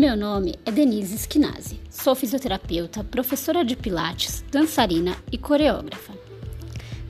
Meu 0.00 0.16
nome 0.16 0.54
é 0.64 0.72
Denise 0.72 1.18
Schinazi. 1.30 1.78
Sou 1.90 2.14
fisioterapeuta, 2.14 3.04
professora 3.04 3.62
de 3.62 3.76
pilates, 3.76 4.42
dançarina 4.50 5.14
e 5.30 5.36
coreógrafa. 5.36 6.14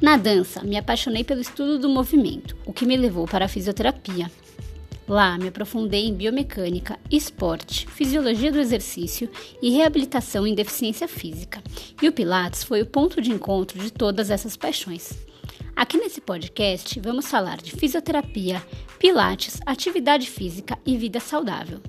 Na 0.03 0.17
dança, 0.17 0.65
me 0.65 0.77
apaixonei 0.77 1.23
pelo 1.23 1.41
estudo 1.41 1.79
do 1.79 1.89
movimento, 1.89 2.57
o 2.67 2.73
que 2.73 2.85
me 2.85 2.97
levou 2.97 3.29
para 3.29 3.45
a 3.45 3.49
fisioterapia. 3.49 4.29
Lá, 5.07 5.39
me 5.39 5.47
aprofundei 5.47 6.09
em 6.09 6.15
biomecânica, 6.15 6.99
esporte, 7.09 7.87
fisiologia 7.87 8.51
do 8.51 8.59
exercício 8.59 9.31
e 9.63 9.71
reabilitação 9.71 10.45
em 10.45 10.53
deficiência 10.53 11.07
física. 11.07 11.63
E 12.03 12.09
o 12.09 12.13
Pilates 12.13 12.65
foi 12.65 12.83
o 12.83 12.87
ponto 12.87 13.23
de 13.23 13.31
encontro 13.31 13.79
de 13.79 13.93
todas 13.93 14.31
essas 14.31 14.57
paixões. 14.57 15.17
Aqui 15.77 15.97
nesse 15.97 16.21
podcast, 16.21 16.99
vamos 16.99 17.29
falar 17.29 17.59
de 17.59 17.71
fisioterapia, 17.71 18.61
Pilates, 18.99 19.61
atividade 19.65 20.29
física 20.29 20.77
e 20.85 20.97
vida 20.97 21.21
saudável. 21.21 21.81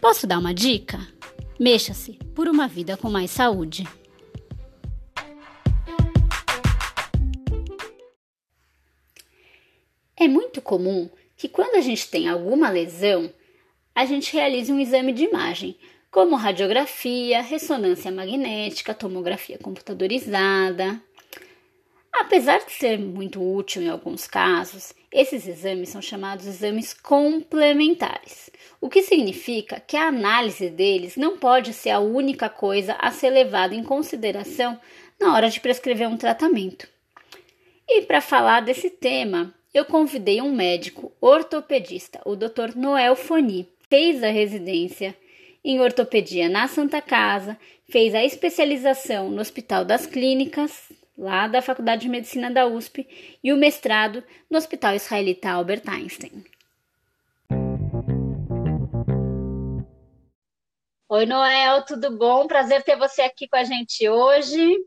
Posso 0.00 0.26
dar 0.26 0.38
uma 0.38 0.54
dica? 0.54 0.98
Mexa-se 1.58 2.14
por 2.34 2.48
uma 2.48 2.66
vida 2.66 2.96
com 2.96 3.10
mais 3.10 3.30
saúde. 3.30 3.86
É 10.16 10.26
muito 10.26 10.62
comum 10.62 11.10
que 11.36 11.50
quando 11.50 11.74
a 11.74 11.82
gente 11.82 12.08
tem 12.08 12.30
alguma 12.30 12.70
lesão, 12.70 13.30
a 13.94 14.06
gente 14.06 14.32
realize 14.32 14.72
um 14.72 14.80
exame 14.80 15.12
de 15.12 15.24
imagem, 15.24 15.76
como 16.10 16.34
radiografia, 16.34 17.42
ressonância 17.42 18.10
magnética, 18.10 18.94
tomografia 18.94 19.58
computadorizada. 19.58 20.98
Apesar 22.20 22.58
de 22.58 22.72
ser 22.72 22.98
muito 22.98 23.42
útil 23.42 23.80
em 23.80 23.88
alguns 23.88 24.26
casos, 24.26 24.92
esses 25.10 25.48
exames 25.48 25.88
são 25.88 26.02
chamados 26.02 26.46
exames 26.46 26.92
complementares, 26.92 28.50
o 28.78 28.90
que 28.90 29.02
significa 29.02 29.80
que 29.80 29.96
a 29.96 30.08
análise 30.08 30.68
deles 30.68 31.16
não 31.16 31.38
pode 31.38 31.72
ser 31.72 31.88
a 31.88 31.98
única 31.98 32.50
coisa 32.50 32.94
a 33.00 33.10
ser 33.10 33.30
levada 33.30 33.74
em 33.74 33.82
consideração 33.82 34.78
na 35.18 35.34
hora 35.34 35.48
de 35.48 35.60
prescrever 35.60 36.06
um 36.06 36.18
tratamento. 36.18 36.86
E 37.88 38.02
para 38.02 38.20
falar 38.20 38.60
desse 38.60 38.90
tema, 38.90 39.54
eu 39.72 39.86
convidei 39.86 40.42
um 40.42 40.54
médico 40.54 41.10
ortopedista, 41.22 42.20
o 42.26 42.36
Dr. 42.36 42.76
Noel 42.76 43.16
Foni, 43.16 43.66
fez 43.88 44.22
a 44.22 44.28
residência 44.28 45.16
em 45.64 45.80
ortopedia 45.80 46.50
na 46.50 46.68
Santa 46.68 47.00
Casa, 47.00 47.58
fez 47.88 48.14
a 48.14 48.22
especialização 48.22 49.30
no 49.30 49.40
Hospital 49.40 49.86
das 49.86 50.04
Clínicas 50.04 50.99
lá 51.20 51.46
da 51.46 51.60
Faculdade 51.60 52.02
de 52.02 52.08
Medicina 52.08 52.50
da 52.50 52.66
USP, 52.66 53.06
e 53.44 53.52
o 53.52 53.56
mestrado 53.56 54.24
no 54.48 54.56
Hospital 54.56 54.94
Israelita 54.94 55.50
Albert 55.50 55.82
Einstein. 55.86 56.42
Oi, 61.10 61.26
Noel, 61.26 61.84
tudo 61.84 62.16
bom? 62.16 62.46
Prazer 62.46 62.82
ter 62.82 62.96
você 62.96 63.20
aqui 63.20 63.46
com 63.48 63.56
a 63.56 63.64
gente 63.64 64.08
hoje. 64.08 64.78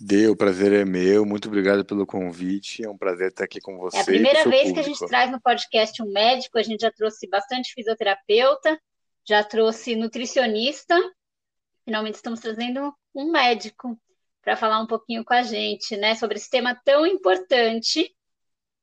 Deu, 0.00 0.32
o 0.32 0.36
prazer 0.36 0.72
é 0.72 0.84
meu. 0.84 1.26
Muito 1.26 1.48
obrigado 1.48 1.84
pelo 1.84 2.06
convite. 2.06 2.82
É 2.82 2.88
um 2.88 2.96
prazer 2.96 3.28
estar 3.28 3.44
aqui 3.44 3.60
com 3.60 3.76
você. 3.76 3.98
É 3.98 4.00
a 4.00 4.04
primeira 4.04 4.44
vez 4.44 4.68
público. 4.68 4.74
que 4.74 4.80
a 4.80 4.82
gente 4.82 5.06
traz 5.06 5.30
no 5.30 5.40
podcast 5.40 6.02
um 6.02 6.10
médico. 6.10 6.58
A 6.58 6.62
gente 6.62 6.80
já 6.80 6.92
trouxe 6.92 7.28
bastante 7.28 7.74
fisioterapeuta, 7.74 8.80
já 9.26 9.42
trouxe 9.42 9.96
nutricionista 9.96 10.96
finalmente 11.86 12.16
estamos 12.16 12.40
trazendo 12.40 12.92
um 13.14 13.30
médico 13.30 13.98
para 14.42 14.56
falar 14.56 14.80
um 14.80 14.86
pouquinho 14.86 15.24
com 15.24 15.32
a 15.32 15.42
gente, 15.42 15.96
né, 15.96 16.14
sobre 16.16 16.36
esse 16.36 16.50
tema 16.50 16.78
tão 16.84 17.06
importante 17.06 18.14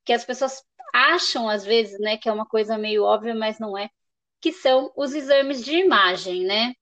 que 0.05 0.13
as 0.13 0.25
pessoas 0.25 0.63
acham 0.93 1.49
às 1.49 1.63
vezes, 1.65 1.99
né, 1.99 2.17
que 2.17 2.29
é 2.29 2.31
uma 2.33 2.45
coisa 2.45 2.77
meio 2.77 3.03
óbvia, 3.03 3.35
mas 3.35 3.59
não 3.59 3.77
é, 3.77 3.89
que 4.41 4.51
são 4.51 4.91
os 4.95 5.13
exames 5.13 5.63
de 5.63 5.75
imagem, 5.75 6.43
né? 6.45 6.73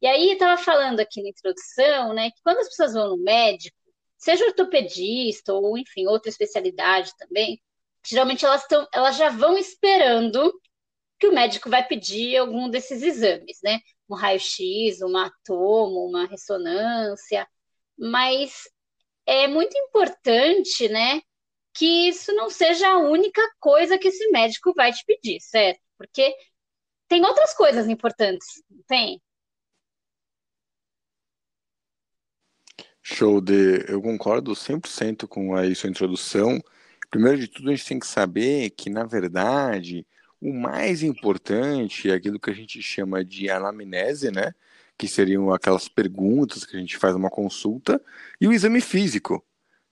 E 0.00 0.06
aí 0.06 0.32
estava 0.32 0.60
falando 0.60 1.00
aqui 1.00 1.22
na 1.22 1.28
introdução, 1.30 2.12
né, 2.12 2.30
que 2.30 2.42
quando 2.42 2.58
as 2.58 2.68
pessoas 2.68 2.94
vão 2.94 3.08
no 3.10 3.22
médico, 3.22 3.76
seja 4.18 4.44
ortopedista 4.46 5.52
ou 5.54 5.78
enfim 5.78 6.06
outra 6.06 6.28
especialidade 6.28 7.12
também, 7.18 7.60
geralmente 8.04 8.44
elas 8.44 8.62
estão, 8.62 8.86
elas 8.92 9.16
já 9.16 9.28
vão 9.30 9.56
esperando 9.56 10.52
que 11.18 11.28
o 11.28 11.32
médico 11.32 11.70
vai 11.70 11.86
pedir 11.86 12.36
algum 12.36 12.68
desses 12.68 13.02
exames, 13.02 13.58
né? 13.62 13.80
Um 14.12 14.16
raio-x, 14.16 15.00
uma 15.02 15.32
tomo, 15.44 16.06
uma 16.06 16.26
ressonância, 16.26 17.46
mas 17.98 18.68
é 19.26 19.46
muito 19.46 19.76
importante, 19.78 20.88
né, 20.88 21.20
que 21.74 22.08
isso 22.08 22.32
não 22.34 22.50
seja 22.50 22.88
a 22.88 22.98
única 22.98 23.42
coisa 23.58 23.98
que 23.98 24.08
esse 24.08 24.30
médico 24.30 24.72
vai 24.74 24.92
te 24.92 25.04
pedir, 25.06 25.40
certo? 25.40 25.80
Porque 25.96 26.34
tem 27.08 27.24
outras 27.24 27.54
coisas 27.54 27.88
importantes, 27.88 28.46
tem? 28.86 29.20
Show 33.02 33.40
de. 33.40 33.84
Eu 33.90 34.00
concordo 34.00 34.54
100% 34.54 35.26
com 35.26 35.56
a 35.56 35.74
sua 35.74 35.90
introdução. 35.90 36.60
Primeiro 37.10 37.38
de 37.38 37.48
tudo, 37.48 37.70
a 37.70 37.74
gente 37.74 37.86
tem 37.88 37.98
que 37.98 38.06
saber 38.06 38.70
que, 38.70 38.88
na 38.88 39.04
verdade, 39.04 40.06
o 40.42 40.52
mais 40.52 41.04
importante 41.04 42.10
é 42.10 42.14
aquilo 42.14 42.40
que 42.40 42.50
a 42.50 42.54
gente 42.54 42.82
chama 42.82 43.24
de 43.24 43.48
anamnese, 43.48 44.32
né? 44.32 44.52
Que 44.98 45.06
seriam 45.06 45.52
aquelas 45.52 45.88
perguntas 45.88 46.64
que 46.64 46.76
a 46.76 46.80
gente 46.80 46.96
faz 46.96 47.14
numa 47.14 47.30
consulta, 47.30 48.02
e 48.40 48.48
o 48.48 48.52
exame 48.52 48.80
físico, 48.80 49.44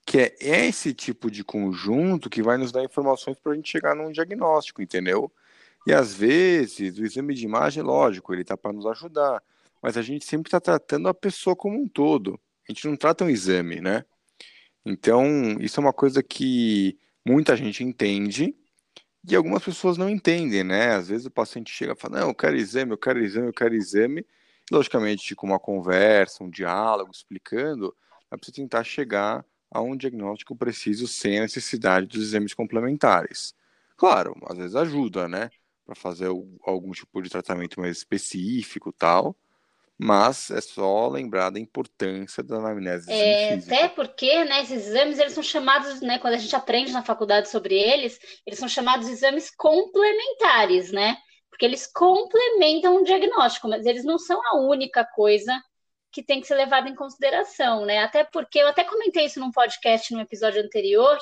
que 0.05 0.19
é 0.19 0.34
esse 0.41 0.93
tipo 0.93 1.31
de 1.31 1.44
conjunto 1.44 2.28
que 2.28 2.43
vai 2.43 2.59
nos 2.59 2.72
dar 2.72 2.83
informações 2.83 3.39
para 3.39 3.53
a 3.53 3.55
gente 3.55 3.71
chegar 3.71 3.94
num 3.94 4.10
diagnóstico, 4.10 4.83
entendeu? 4.83 5.33
E 5.87 5.93
às 5.93 6.12
vezes 6.12 6.99
o 6.99 7.05
exame 7.05 7.33
de 7.33 7.44
imagem, 7.44 7.83
lógico, 7.83 8.33
ele 8.34 8.43
está 8.43 8.56
para 8.56 8.72
nos 8.72 8.87
ajudar, 8.87 9.41
mas 9.81 9.97
a 9.97 10.03
gente 10.03 10.25
sempre 10.25 10.49
está 10.49 10.60
tratando 10.60 11.09
a 11.09 11.15
pessoa 11.15 11.55
como 11.55 11.81
um 11.81 11.87
todo. 11.87 12.41
A 12.69 12.72
gente 12.72 12.89
não 12.89 12.97
trata 12.97 13.25
um 13.25 13.31
exame, 13.31 13.81
né? 13.81 14.05
Então, 14.84 15.25
isso 15.60 15.78
é 15.78 15.83
uma 15.83 15.93
coisa 15.93 16.22
que 16.22 16.99
muita 17.25 17.56
gente 17.56 17.84
entende, 17.84 18.55
e 19.28 19.36
algumas 19.36 19.62
pessoas 19.62 19.97
não 19.97 20.08
entendem, 20.08 20.64
né? 20.64 20.94
Às 20.94 21.08
vezes 21.08 21.26
o 21.26 21.31
paciente 21.31 21.72
chega 21.72 21.92
e 21.92 21.97
fala, 21.97 22.20
não, 22.20 22.28
eu 22.28 22.34
quero 22.34 22.56
exame, 22.56 22.92
eu 22.92 22.98
quero 22.98 23.22
exame, 23.22 23.48
eu 23.48 23.53
quero 23.53 23.75
exame. 23.75 24.26
E, 24.70 24.75
logicamente, 24.75 25.34
com 25.34 25.47
uma 25.47 25.58
conversa, 25.58 26.42
um 26.42 26.50
diálogo, 26.50 27.10
explicando, 27.12 27.94
é 28.30 28.36
preciso 28.36 28.56
tentar 28.56 28.84
chegar 28.84 29.44
a 29.70 29.80
um 29.80 29.97
diagnóstico 29.97 30.56
preciso 30.56 31.06
sem 31.06 31.38
a 31.38 31.42
necessidade 31.42 32.06
dos 32.06 32.22
exames 32.22 32.54
complementares. 32.54 33.54
Claro, 33.97 34.34
às 34.47 34.56
vezes 34.56 34.75
ajuda, 34.75 35.28
né? 35.28 35.50
Para 35.84 35.94
fazer 35.94 36.26
algum 36.26 36.91
tipo 36.92 37.20
de 37.22 37.28
tratamento 37.28 37.80
mais 37.80 37.98
específico 37.98 38.92
tal, 38.92 39.36
mas 40.03 40.50
é 40.50 40.62
só 40.62 41.09
lembrar 41.09 41.50
da 41.50 41.61
importância 41.61 42.43
da 42.43 42.56
anamnese 42.56 43.12
é, 43.12 43.53
Até 43.53 43.87
porque, 43.87 44.44
né, 44.47 44.62
esses 44.62 44.87
exames, 44.87 45.19
eles 45.19 45.34
são 45.34 45.43
chamados, 45.43 46.00
né, 46.00 46.19
quando 46.19 46.33
a 46.33 46.38
gente 46.38 46.56
aprende 46.56 46.91
na 46.91 47.05
faculdade 47.05 47.50
sobre 47.50 47.75
eles, 47.78 48.19
eles 48.47 48.59
são 48.59 48.66
chamados 48.66 49.06
exames 49.09 49.50
complementares, 49.55 50.91
né, 50.91 51.19
porque 51.50 51.66
eles 51.66 51.87
complementam 51.87 52.97
o 52.97 53.05
diagnóstico, 53.05 53.69
mas 53.69 53.84
eles 53.84 54.03
não 54.03 54.19
são 54.19 54.41
a 54.47 54.56
única 54.60 55.05
coisa 55.05 55.62
que 56.10 56.22
tem 56.22 56.41
que 56.41 56.47
ser 56.47 56.55
levada 56.55 56.89
em 56.89 56.94
consideração, 56.94 57.84
né, 57.84 57.99
até 57.99 58.25
porque, 58.25 58.59
eu 58.59 58.69
até 58.69 58.83
comentei 58.84 59.27
isso 59.27 59.39
num 59.39 59.53
podcast, 59.53 60.15
num 60.15 60.21
episódio 60.21 60.62
anterior, 60.62 61.19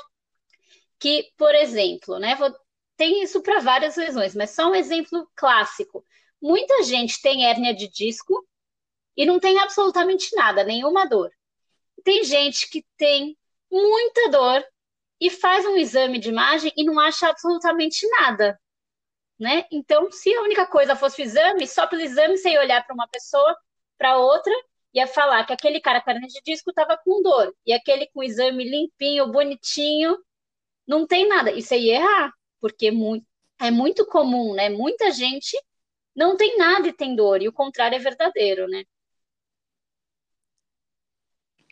que, 1.00 1.32
por 1.36 1.52
exemplo, 1.52 2.20
né, 2.20 2.36
vou, 2.36 2.54
tem 2.96 3.24
isso 3.24 3.42
para 3.42 3.58
várias 3.58 3.96
lesões, 3.96 4.36
mas 4.36 4.50
só 4.50 4.70
um 4.70 4.74
exemplo 4.76 5.28
clássico, 5.34 6.04
muita 6.40 6.84
gente 6.84 7.20
tem 7.20 7.44
hérnia 7.44 7.74
de 7.74 7.88
disco, 7.88 8.46
e 9.18 9.26
não 9.26 9.40
tem 9.40 9.58
absolutamente 9.58 10.34
nada, 10.36 10.62
nenhuma 10.62 11.04
dor. 11.04 11.30
Tem 12.04 12.22
gente 12.22 12.70
que 12.70 12.86
tem 12.96 13.36
muita 13.70 14.30
dor 14.30 14.64
e 15.20 15.28
faz 15.28 15.66
um 15.66 15.76
exame 15.76 16.20
de 16.20 16.28
imagem 16.28 16.72
e 16.76 16.84
não 16.84 17.00
acha 17.00 17.28
absolutamente 17.28 18.08
nada, 18.08 18.58
né? 19.38 19.66
Então, 19.72 20.10
se 20.12 20.32
a 20.32 20.42
única 20.42 20.64
coisa 20.66 20.94
fosse 20.94 21.20
o 21.20 21.24
exame, 21.24 21.66
só 21.66 21.86
pelo 21.88 22.00
exame 22.00 22.38
você 22.38 22.50
ia 22.50 22.60
olhar 22.60 22.86
para 22.86 22.94
uma 22.94 23.08
pessoa, 23.08 23.56
para 23.98 24.16
outra, 24.18 24.52
ia 24.94 25.08
falar 25.08 25.44
que 25.44 25.52
aquele 25.52 25.80
cara 25.80 26.00
com 26.00 26.12
de 26.12 26.40
disco 26.44 26.70
estava 26.70 26.96
com 26.96 27.20
dor 27.20 27.52
e 27.66 27.72
aquele 27.72 28.06
com 28.14 28.22
exame 28.22 28.62
limpinho, 28.70 29.26
bonitinho, 29.26 30.16
não 30.86 31.04
tem 31.06 31.26
nada. 31.28 31.50
Isso 31.50 31.74
aí 31.74 31.86
ia 31.86 31.96
errar, 31.96 32.32
porque 32.60 32.92
é 33.60 33.70
muito 33.72 34.06
comum, 34.06 34.54
né? 34.54 34.68
Muita 34.68 35.10
gente 35.10 35.60
não 36.14 36.36
tem 36.36 36.56
nada 36.56 36.86
e 36.86 36.92
tem 36.92 37.16
dor, 37.16 37.42
e 37.42 37.48
o 37.48 37.52
contrário 37.52 37.96
é 37.96 37.98
verdadeiro, 37.98 38.68
né? 38.68 38.84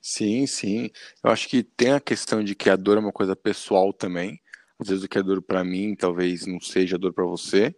Sim, 0.09 0.47
sim. 0.47 0.89
Eu 1.23 1.31
acho 1.33 1.49
que 1.49 1.65
tem 1.65 1.91
a 1.93 2.01
questão 2.01 2.43
de 2.45 2.55
que 2.55 2.71
a 2.71 2.77
dor 2.77 2.97
é 2.97 3.01
uma 3.01 3.11
coisa 3.13 3.35
pessoal 3.35 3.93
também. 3.93 4.41
Às 4.79 4.89
vezes 4.89 5.03
o 5.05 5.09
que 5.09 5.19
é 5.19 5.23
dor 5.23 5.43
para 5.43 5.65
mim 5.65 5.97
talvez 5.97 6.47
não 6.47 6.61
seja 6.61 6.97
dor 6.97 7.13
para 7.13 7.25
você. 7.25 7.75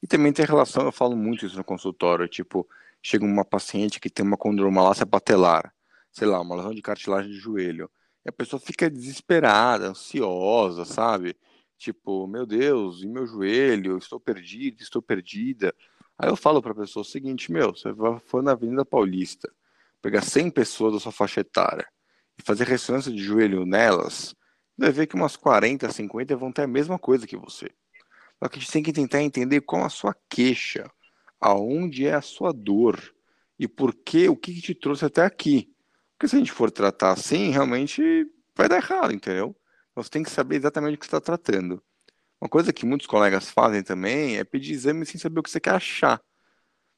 E 0.00 0.06
também 0.06 0.32
tem 0.32 0.44
relação, 0.46 0.84
eu 0.84 0.92
falo 0.92 1.16
muito 1.16 1.44
isso 1.44 1.56
no 1.56 1.64
consultório, 1.64 2.28
tipo, 2.28 2.68
chega 3.02 3.24
uma 3.24 3.44
paciente 3.44 3.98
que 4.00 4.08
tem 4.10 4.24
uma 4.24 4.36
condromalácia 4.36 5.04
patelar, 5.04 5.72
sei 6.12 6.26
lá, 6.28 6.40
uma 6.40 6.54
lesão 6.56 6.72
de 6.72 6.82
cartilagem 6.82 7.32
de 7.32 7.38
joelho. 7.38 7.90
E 8.24 8.28
a 8.28 8.32
pessoa 8.32 8.60
fica 8.60 8.88
desesperada, 8.88 9.88
ansiosa, 9.88 10.84
sabe? 10.84 11.36
Tipo, 11.78 12.28
meu 12.28 12.46
Deus, 12.46 13.02
e 13.02 13.08
meu 13.08 13.26
joelho, 13.26 13.98
estou 13.98 14.20
perdido, 14.20 14.82
estou 14.82 15.02
perdida. 15.02 15.74
Aí 16.16 16.28
eu 16.28 16.36
falo 16.36 16.62
para 16.62 16.72
a 16.72 16.76
pessoa 16.76 17.02
o 17.02 17.04
seguinte, 17.04 17.50
meu, 17.50 17.74
você 17.74 17.92
for 18.24 18.40
na 18.42 18.52
Avenida 18.52 18.84
Paulista, 18.84 19.52
pegar 20.02 20.22
100 20.22 20.50
pessoas 20.50 20.94
da 20.94 21.00
sua 21.00 21.12
faixa 21.12 21.40
etária 21.40 21.86
e 22.38 22.42
fazer 22.42 22.66
ressonância 22.66 23.12
de 23.12 23.22
joelho 23.22 23.64
nelas, 23.64 24.34
vai 24.76 24.90
ver 24.90 25.06
que 25.06 25.14
umas 25.14 25.36
40, 25.36 25.90
50 25.90 26.36
vão 26.36 26.52
ter 26.52 26.62
a 26.62 26.66
mesma 26.66 26.98
coisa 26.98 27.26
que 27.26 27.36
você. 27.36 27.70
Só 28.42 28.48
que 28.48 28.58
a 28.58 28.60
gente 28.60 28.72
tem 28.72 28.82
que 28.82 28.92
tentar 28.92 29.22
entender 29.22 29.60
qual 29.60 29.84
a 29.84 29.88
sua 29.88 30.14
queixa, 30.28 30.90
aonde 31.40 32.06
é 32.06 32.14
a 32.14 32.20
sua 32.20 32.52
dor 32.52 33.00
e 33.58 33.68
por 33.68 33.94
que, 33.94 34.28
o 34.28 34.36
que, 34.36 34.60
te 34.60 34.74
trouxe 34.74 35.04
até 35.04 35.24
aqui. 35.24 35.72
Porque 36.12 36.28
se 36.28 36.34
a 36.34 36.38
gente 36.38 36.50
for 36.50 36.70
tratar 36.70 37.12
assim, 37.12 37.50
realmente 37.50 38.26
vai 38.56 38.68
dar 38.68 38.76
errado, 38.76 39.12
entendeu? 39.12 39.56
Você 39.94 40.10
tem 40.10 40.22
que 40.22 40.30
saber 40.30 40.56
exatamente 40.56 40.96
o 40.96 40.98
que 40.98 41.04
você 41.04 41.16
está 41.16 41.20
tratando. 41.20 41.80
Uma 42.40 42.48
coisa 42.48 42.72
que 42.72 42.84
muitos 42.84 43.06
colegas 43.06 43.50
fazem 43.50 43.84
também 43.84 44.38
é 44.38 44.42
pedir 44.42 44.72
exame 44.72 45.06
sem 45.06 45.20
saber 45.20 45.38
o 45.38 45.42
que 45.42 45.50
você 45.50 45.60
quer 45.60 45.74
achar. 45.74 46.20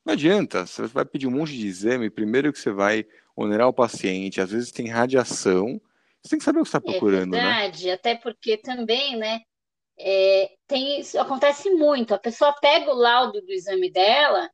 Não 0.05 0.13
adianta, 0.13 0.67
você 0.67 0.87
vai 0.87 1.05
pedir 1.05 1.27
um 1.27 1.31
monte 1.31 1.57
de 1.57 1.67
exame, 1.67 2.11
primeiro 2.11 2.53
que 2.53 2.59
você 2.59 2.71
vai 2.71 3.07
onerar 3.35 3.69
o 3.69 3.73
paciente, 3.73 4.41
às 4.41 4.51
vezes 4.51 4.71
tem 4.71 4.89
radiação, 4.89 5.81
você 6.23 6.31
tem 6.31 6.39
que 6.39 6.45
saber 6.45 6.61
o 6.61 6.63
que 6.63 6.69
você 6.69 6.77
está 6.77 6.89
é 6.89 6.93
procurando, 6.93 7.35
é 7.35 7.41
verdade, 7.41 7.87
né? 7.87 7.93
até 7.93 8.15
porque 8.15 8.59
também, 8.59 9.17
né, 9.17 9.41
é, 9.99 10.51
tem, 10.67 11.01
isso 11.01 11.19
acontece 11.19 11.71
muito, 11.71 12.15
a 12.15 12.19
pessoa 12.19 12.55
pega 12.61 12.91
o 12.91 12.95
laudo 12.95 13.41
do 13.41 13.53
exame 13.53 13.91
dela 13.91 14.51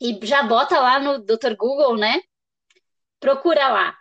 e 0.00 0.18
já 0.22 0.42
bota 0.42 0.78
lá 0.78 0.98
no 0.98 1.18
Dr. 1.18 1.56
Google, 1.56 1.96
né, 1.96 2.20
procura 3.18 3.68
lá, 3.68 3.96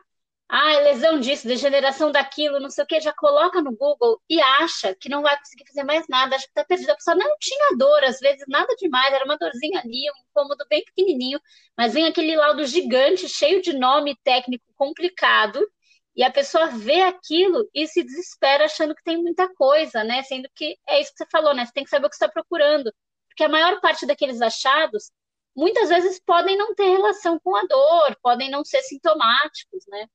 ah, 0.53 0.80
lesão 0.80 1.18
disso, 1.18 1.48
degeneração 1.48 2.12
daquilo, 2.12 2.59
não 2.59 2.69
sei 2.69 2.83
o 2.83 2.88
que, 2.88 3.00
já 3.00 3.13
coloca 3.13 3.62
no 3.62 3.71
Google 3.74 4.21
e 4.30 4.42
acha 4.42 4.94
que 4.94 5.07
não 5.07 5.21
vai 5.21 5.38
conseguir 5.38 5.65
fazer 5.65 5.86
mais 5.86 6.06
nada, 6.09 6.36
acha 6.36 6.44
que 6.44 6.51
está 6.51 6.65
perdido. 6.65 6.89
A 6.89 6.95
pessoa 6.95 7.15
não 7.15 7.38
tinha 7.39 7.77
dor, 7.77 8.03
às 8.03 8.19
vezes 8.19 8.44
nada 8.50 8.75
demais, 8.75 9.13
era 9.13 9.24
uma 9.24 9.38
dorzinha 9.38 9.80
ali, 9.80 10.12
um 10.12 10.30
incômodo 10.30 10.65
bem 10.69 10.83
pequenininho, 10.83 11.39
mas 11.77 11.94
vem 11.94 12.06
aquele 12.06 12.36
laudo 12.36 12.65
gigante, 12.65 13.30
cheio 13.30 13.62
de 13.62 13.71
nome 13.71 14.13
técnico 14.25 14.65
complicado, 14.75 15.65
e 16.13 16.21
a 16.21 16.30
pessoa 16.30 16.68
vê 16.68 17.01
aquilo 17.01 17.69
e 17.74 17.88
se 17.88 18.04
desespera 18.04 18.65
achando 18.65 18.94
que 18.94 19.04
tem 19.06 19.18
muita 19.18 19.47
coisa, 19.56 20.04
né? 20.04 20.21
Sendo 20.24 20.50
que 20.54 20.77
é 20.86 21.00
isso 21.00 21.13
que 21.13 21.19
você 21.19 21.30
falou, 21.31 21.54
né? 21.54 21.65
Você 21.65 21.71
tem 21.71 21.86
que 21.86 21.89
saber 21.89 22.07
o 22.07 22.09
que 22.09 22.15
está 22.15 22.27
procurando, 22.27 22.94
porque 23.30 23.45
a 23.45 23.50
maior 23.50 23.80
parte 23.80 24.06
daqueles 24.06 24.42
achados 24.42 25.12
muitas 25.56 25.88
vezes 25.88 26.19
podem 26.25 26.57
não 26.57 26.75
ter 26.75 26.89
relação 26.89 27.39
com 27.39 27.56
a 27.56 27.63
dor, 27.63 28.18
podem 28.21 28.50
não 28.50 28.65
ser 28.65 28.81
sintomáticos, 28.81 29.86
né? 29.88 30.07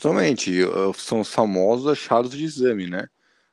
Totalmente. 0.00 0.50
São 0.96 1.20
os 1.20 1.30
famosos 1.32 1.86
achados 1.86 2.30
de 2.30 2.42
exame, 2.42 2.86
né? 2.86 3.06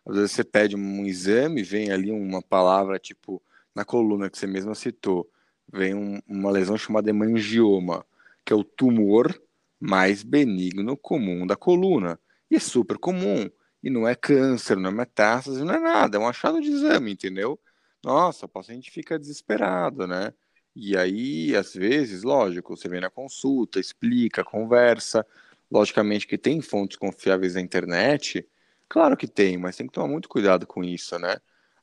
Às 0.05 0.15
vezes 0.15 0.31
você 0.31 0.43
pede 0.45 0.77
um 0.77 1.05
exame, 1.05 1.61
vem 1.61 1.91
ali 1.91 2.09
uma 2.09 2.41
palavra, 2.41 2.97
tipo, 2.97 3.43
na 3.75 3.83
coluna 3.83 4.29
que 4.29 4.37
você 4.37 4.47
mesma 4.47 4.73
citou, 4.73 5.29
vem 5.71 5.93
um, 5.93 6.21
uma 6.25 6.49
lesão 6.49 6.77
chamada 6.77 7.09
hemangioma, 7.09 8.05
que 8.45 8.53
é 8.53 8.55
o 8.55 8.63
tumor 8.63 9.37
mais 9.77 10.23
benigno 10.23 10.95
comum 10.95 11.45
da 11.45 11.57
coluna. 11.57 12.17
E 12.49 12.55
é 12.55 12.59
super 12.59 12.97
comum. 12.97 13.49
E 13.83 13.89
não 13.89 14.07
é 14.07 14.15
câncer, 14.15 14.77
não 14.77 14.89
é 14.89 14.93
metástase, 14.93 15.65
não 15.65 15.73
é 15.73 15.79
nada. 15.79 16.17
É 16.17 16.19
um 16.19 16.27
achado 16.29 16.61
de 16.61 16.69
exame, 16.69 17.11
entendeu? 17.11 17.59
Nossa, 18.01 18.45
o 18.45 18.49
paciente 18.49 18.89
fica 18.89 19.19
desesperado, 19.19 20.07
né? 20.07 20.33
E 20.73 20.95
aí, 20.95 21.53
às 21.55 21.73
vezes, 21.73 22.23
lógico, 22.23 22.77
você 22.77 22.87
vem 22.87 23.01
na 23.01 23.09
consulta, 23.09 23.79
explica, 23.79 24.43
conversa, 24.45 25.25
Logicamente 25.69 26.25
que 26.25 26.37
tem 26.37 26.61
fontes 26.61 26.97
confiáveis 26.97 27.55
na 27.55 27.61
internet, 27.61 28.47
claro 28.87 29.17
que 29.17 29.27
tem, 29.27 29.57
mas 29.57 29.75
tem 29.75 29.87
que 29.87 29.93
tomar 29.93 30.07
muito 30.07 30.29
cuidado 30.29 30.65
com 30.65 30.83
isso, 30.83 31.17
né? 31.19 31.37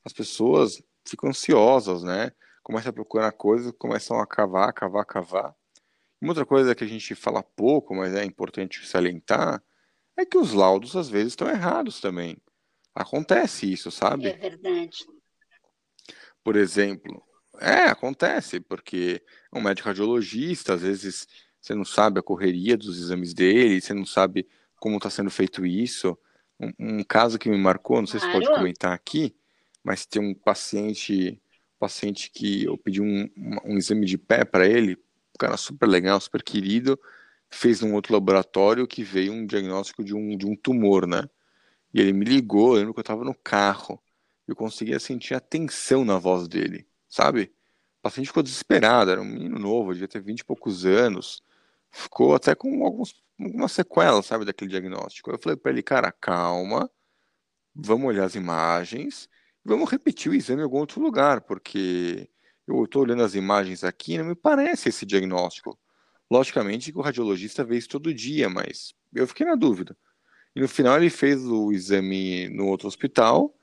As 0.05 0.13
pessoas 0.13 0.83
ficam 1.05 1.29
ansiosas, 1.29 2.03
né? 2.03 2.33
Começam 2.63 2.91
a 2.91 2.93
procurar 2.93 3.33
coisas, 3.33 3.73
começam 3.79 4.19
a 4.19 4.27
cavar, 4.27 4.73
cavar, 4.73 5.05
cavar. 5.05 5.55
Uma 6.21 6.31
outra 6.31 6.47
coisa 6.47 6.75
que 6.75 6.85
a 6.85 6.87
gente 6.87 7.15
fala 7.15 7.43
pouco, 7.43 7.95
mas 7.95 8.15
é 8.15 8.25
importante 8.25 8.87
salientar, 8.87 9.63
é 10.17 10.25
que 10.25 10.39
os 10.39 10.53
laudos 10.53 10.97
às 10.97 11.09
vezes 11.09 11.33
estão 11.33 11.49
errados 11.49 12.01
também. 12.01 12.39
Acontece 12.95 13.71
isso, 13.71 13.91
sabe? 13.91 14.29
É 14.29 14.33
verdade. 14.33 15.05
Por 16.43 16.57
exemplo, 16.57 17.23
é, 17.61 17.85
acontece, 17.85 18.61
porque 18.61 19.23
um 19.53 19.61
médico 19.61 19.89
radiologista, 19.89 20.75
às 20.75 20.83
vezes, 20.83 21.27
você 21.65 21.75
não 21.75 21.85
sabe 21.85 22.21
a 22.21 22.23
correria 22.23 22.77
dos 22.77 22.99
exames 22.99 23.33
dele, 23.33 23.81
você 23.81 23.95
não 23.95 24.05
sabe 24.05 24.47
como 24.77 24.99
está 24.99 25.09
sendo 25.09 25.31
feito 25.31 25.65
isso. 25.65 26.17
Um, 26.61 26.99
um, 26.99 27.03
caso 27.03 27.39
que 27.39 27.49
me 27.49 27.57
marcou, 27.57 28.01
não 28.01 28.07
sei 28.07 28.21
se 28.21 28.31
pode 28.31 28.47
comentar 28.49 28.93
aqui, 28.93 29.35
mas 29.83 30.05
tem 30.05 30.21
um 30.21 30.35
paciente, 30.35 31.41
paciente 31.79 32.31
que 32.31 32.65
eu 32.65 32.77
pedi 32.77 33.01
um, 33.01 33.31
um, 33.65 33.79
exame 33.79 34.05
de 34.05 34.19
pé 34.19 34.45
para 34.45 34.69
ele, 34.69 34.93
um 34.93 35.39
cara 35.39 35.57
super 35.57 35.87
legal, 35.89 36.21
super 36.21 36.43
querido, 36.43 37.01
fez 37.49 37.81
num 37.81 37.95
outro 37.95 38.13
laboratório 38.13 38.87
que 38.87 39.03
veio 39.03 39.33
um 39.33 39.47
diagnóstico 39.47 40.05
de 40.05 40.15
um, 40.15 40.37
de 40.37 40.47
um 40.47 40.55
tumor, 40.55 41.07
né? 41.07 41.23
E 41.95 42.01
ele 42.01 42.13
me 42.13 42.27
ligou, 42.27 42.75
eu 42.75 42.81
lembro 42.81 42.93
que 42.93 43.01
eu 43.01 43.05
estava 43.05 43.25
no 43.25 43.35
carro, 43.35 43.99
eu 44.47 44.55
conseguia 44.55 45.01
sentir 45.01 45.33
a 45.33 45.41
tensão 45.41 46.05
na 46.05 46.19
voz 46.19 46.47
dele, 46.47 46.87
sabe? 47.09 47.55
O 48.01 48.03
paciente 48.03 48.27
ficou 48.27 48.43
desesperado, 48.43 49.11
era 49.11 49.23
um 49.23 49.25
menino 49.25 49.59
novo, 49.59 49.95
devia 49.95 50.07
ter 50.09 50.21
20 50.21 50.41
e 50.41 50.45
poucos 50.45 50.85
anos, 50.85 51.43
ficou 51.94 52.35
até 52.35 52.55
com 52.55 52.85
alguns, 52.85 53.14
algumas 53.41 53.73
sequelas, 53.73 54.26
sabe, 54.26 54.44
daquele 54.44 54.70
diagnóstico. 54.70 55.31
Eu 55.31 55.38
falei 55.38 55.56
para 55.56 55.70
ele, 55.73 55.82
cara, 55.82 56.11
calma, 56.12 56.91
vamos 57.75 58.08
olhar 58.08 58.25
as 58.25 58.35
imagens, 58.35 59.29
vamos 59.64 59.91
repetir 59.91 60.31
o 60.31 60.35
exame 60.35 60.61
em 60.61 60.64
algum 60.64 60.79
outro 60.79 61.00
lugar, 61.00 61.43
porque 61.43 62.29
eu 62.67 62.85
estou 62.85 63.02
olhando 63.02 63.23
as 63.23 63.35
imagens 63.35 63.85
aqui 63.85 64.14
e 64.14 64.19
não 64.19 64.26
me 64.26 64.35
parece 64.35 64.88
esse 64.88 65.06
diagnóstico. 65.06 65.79
Logicamente 66.31 66.91
que 66.91 66.99
o 66.99 67.02
radiologista 67.02 67.64
vê 67.64 67.76
isso 67.76 67.88
todo 67.88 68.12
dia, 68.12 68.49
mas 68.49 68.93
eu 69.14 69.26
fiquei 69.26 69.46
na 69.46 69.55
dúvida. 69.55 69.96
E 70.56 70.61
no 70.61 70.69
final 70.69 70.96
ele 70.96 71.11
fez 71.11 71.44
o 71.44 71.73
exame 71.73 72.49
no 72.49 72.67
outro 72.67 72.88
hospital 72.88 73.55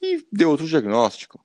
e 0.00 0.24
deu 0.30 0.50
outro 0.50 0.66
diagnóstico. 0.66 1.44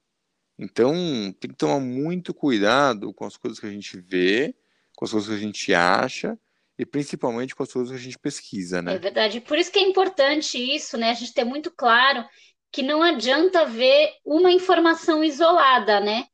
Então 0.58 0.94
tem 1.40 1.50
que 1.50 1.58
tomar 1.58 1.80
muito 1.80 2.34
cuidado 2.34 3.14
com 3.14 3.26
as 3.26 3.36
coisas 3.36 3.60
que 3.60 3.66
a 3.66 3.72
gente 3.72 4.00
vê 4.00 4.56
com 4.96 5.06
as 5.06 5.12
coisas 5.12 5.30
que 5.30 5.36
a 5.36 5.40
gente 5.40 5.74
acha 5.74 6.38
e 6.78 6.86
principalmente 6.86 7.56
com 7.56 7.64
as 7.64 7.72
coisas 7.72 7.92
que 7.92 7.98
a 7.98 8.04
gente 8.04 8.20
pesquisa, 8.20 8.82
né? 8.82 8.96
É 8.96 9.00
verdade. 9.00 9.42
Por 9.42 9.58
isso 9.58 9.72
que 9.72 9.80
é 9.80 9.84
importante 9.84 10.58
isso, 10.58 10.98
né? 10.98 11.12
A 11.12 11.14
gente 11.14 11.34
ter 11.34 11.44
muito 11.44 11.72
claro 11.72 12.26
que 12.72 12.84
não 12.84 13.02
adianta 13.02 13.66
ver 13.66 14.12
uma 14.26 14.52
informação 14.52 15.24
isolada, 15.24 16.00
né? 16.00 16.26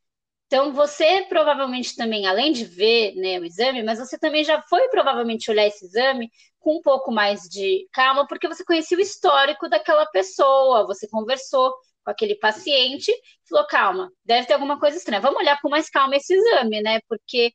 Então, 0.47 0.73
você 0.73 1.25
provavelmente 1.29 1.95
também, 1.95 2.27
além 2.27 2.51
de 2.51 2.65
ver 2.65 3.15
né, 3.15 3.39
o 3.39 3.45
exame, 3.45 3.83
mas 3.83 3.99
você 3.99 4.19
também 4.19 4.43
já 4.43 4.61
foi 4.63 4.89
provavelmente 4.89 5.49
olhar 5.49 5.65
esse 5.65 5.85
exame 5.85 6.29
com 6.59 6.77
um 6.77 6.81
pouco 6.81 7.09
mais 7.09 7.43
de 7.43 7.87
calma, 7.93 8.27
porque 8.27 8.49
você 8.49 8.65
conhecia 8.65 8.97
o 8.97 9.01
histórico 9.01 9.69
daquela 9.69 10.05
pessoa, 10.07 10.85
você 10.85 11.07
conversou 11.07 11.71
com 12.03 12.11
aquele 12.11 12.35
paciente, 12.35 13.13
falou, 13.47 13.65
calma, 13.67 14.11
deve 14.25 14.47
ter 14.47 14.53
alguma 14.53 14.77
coisa 14.77 14.97
estranha, 14.97 15.21
vamos 15.21 15.39
olhar 15.39 15.61
com 15.61 15.69
mais 15.69 15.89
calma 15.89 16.17
esse 16.17 16.33
exame, 16.33 16.81
né? 16.81 16.99
Porque 17.07 17.53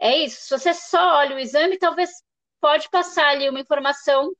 é 0.00 0.16
isso. 0.24 0.42
Se 0.42 0.50
você 0.50 0.74
só 0.74 1.18
olha 1.18 1.36
o 1.36 1.38
exame, 1.38 1.78
talvez 1.78 2.10
pode 2.60 2.88
passar 2.90 3.28
ali 3.28 3.48
uma 3.48 3.60
informação 3.60 4.32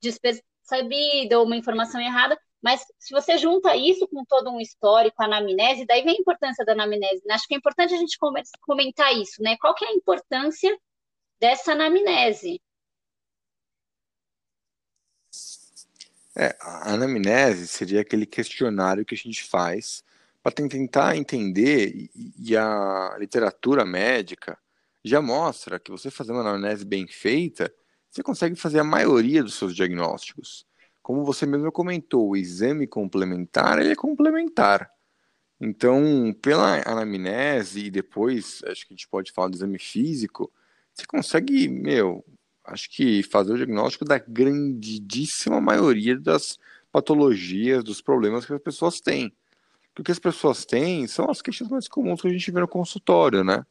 despercebida 0.00 1.38
ou 1.38 1.46
uma 1.46 1.56
informação 1.56 2.00
errada, 2.00 2.38
mas 2.62 2.84
se 2.98 3.12
você 3.12 3.38
junta 3.38 3.76
isso 3.76 4.08
com 4.08 4.24
todo 4.24 4.50
um 4.50 4.60
histórico, 4.60 5.22
a 5.22 5.26
anamnese, 5.26 5.86
daí 5.86 6.02
vem 6.02 6.16
a 6.16 6.20
importância 6.20 6.64
da 6.64 6.72
anamnese. 6.72 7.22
Né? 7.24 7.34
Acho 7.34 7.46
que 7.46 7.54
é 7.54 7.58
importante 7.58 7.94
a 7.94 7.98
gente 7.98 8.18
comentar 8.60 9.14
isso, 9.16 9.42
né? 9.42 9.56
Qual 9.60 9.74
que 9.74 9.84
é 9.84 9.88
a 9.88 9.94
importância 9.94 10.76
dessa 11.38 11.72
anamnese? 11.72 12.60
É, 16.34 16.56
a 16.60 16.92
anamnese 16.92 17.66
seria 17.66 18.00
aquele 18.00 18.26
questionário 18.26 19.04
que 19.06 19.14
a 19.14 19.18
gente 19.18 19.44
faz 19.44 20.04
para 20.46 20.68
tentar 20.68 21.16
entender, 21.16 22.08
e 22.38 22.56
a 22.56 23.16
literatura 23.18 23.84
médica 23.84 24.56
já 25.04 25.20
mostra 25.20 25.80
que 25.80 25.90
você 25.90 26.08
fazendo 26.08 26.36
uma 26.36 26.48
anamnese 26.48 26.84
bem 26.84 27.04
feita, 27.08 27.74
você 28.08 28.22
consegue 28.22 28.54
fazer 28.54 28.78
a 28.78 28.84
maioria 28.84 29.42
dos 29.42 29.54
seus 29.54 29.74
diagnósticos. 29.74 30.64
Como 31.02 31.24
você 31.24 31.46
mesmo 31.46 31.72
comentou, 31.72 32.28
o 32.28 32.36
exame 32.36 32.86
complementar, 32.86 33.80
ele 33.80 33.90
é 33.90 33.96
complementar. 33.96 34.88
Então, 35.60 36.32
pela 36.40 36.80
anamnese 36.88 37.86
e 37.86 37.90
depois, 37.90 38.62
acho 38.66 38.86
que 38.86 38.94
a 38.94 38.96
gente 38.96 39.08
pode 39.08 39.32
falar 39.32 39.48
do 39.48 39.56
exame 39.56 39.80
físico, 39.80 40.52
você 40.94 41.04
consegue, 41.06 41.66
meu, 41.66 42.24
acho 42.62 42.88
que 42.90 43.20
fazer 43.24 43.52
o 43.52 43.56
diagnóstico 43.56 44.04
da 44.04 44.18
grandíssima 44.18 45.60
maioria 45.60 46.16
das 46.16 46.56
patologias, 46.92 47.82
dos 47.82 48.00
problemas 48.00 48.46
que 48.46 48.52
as 48.52 48.62
pessoas 48.62 49.00
têm 49.00 49.34
que 49.96 50.02
o 50.02 50.04
que 50.04 50.12
as 50.12 50.18
pessoas 50.18 50.66
têm 50.66 51.06
são 51.06 51.30
as 51.30 51.40
queixas 51.40 51.68
mais 51.68 51.88
comuns 51.88 52.20
que 52.20 52.28
a 52.28 52.30
gente 52.30 52.50
vê 52.50 52.60
no 52.60 52.68
consultório, 52.68 53.42
né? 53.42 53.64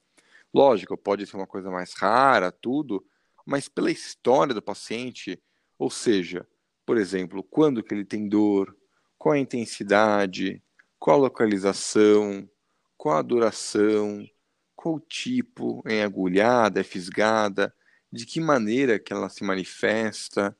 Lógico, 0.51 0.97
pode 0.97 1.27
ser 1.27 1.37
uma 1.37 1.45
coisa 1.45 1.69
mais 1.69 1.93
rara, 1.93 2.51
tudo, 2.51 3.05
mas 3.45 3.69
pela 3.69 3.91
história 3.91 4.51
do 4.51 4.61
paciente, 4.61 5.39
ou 5.77 5.91
seja, 5.91 6.47
por 6.83 6.97
exemplo, 6.97 7.43
quando 7.43 7.83
que 7.83 7.93
ele 7.93 8.03
tem 8.03 8.27
dor, 8.27 8.75
qual 9.19 9.33
a 9.33 9.39
intensidade, 9.39 10.63
qual 10.97 11.17
a 11.17 11.21
localização, 11.23 12.49
qual 12.97 13.17
a 13.17 13.21
duração, 13.21 14.27
qual 14.75 14.95
o 14.95 14.99
tipo, 14.99 15.83
é 15.85 16.03
agulhada, 16.03 16.79
é 16.79 16.83
fisgada, 16.83 17.71
de 18.11 18.25
que 18.25 18.39
maneira 18.39 18.97
que 18.97 19.13
ela 19.13 19.29
se 19.29 19.43
manifesta, 19.43 20.57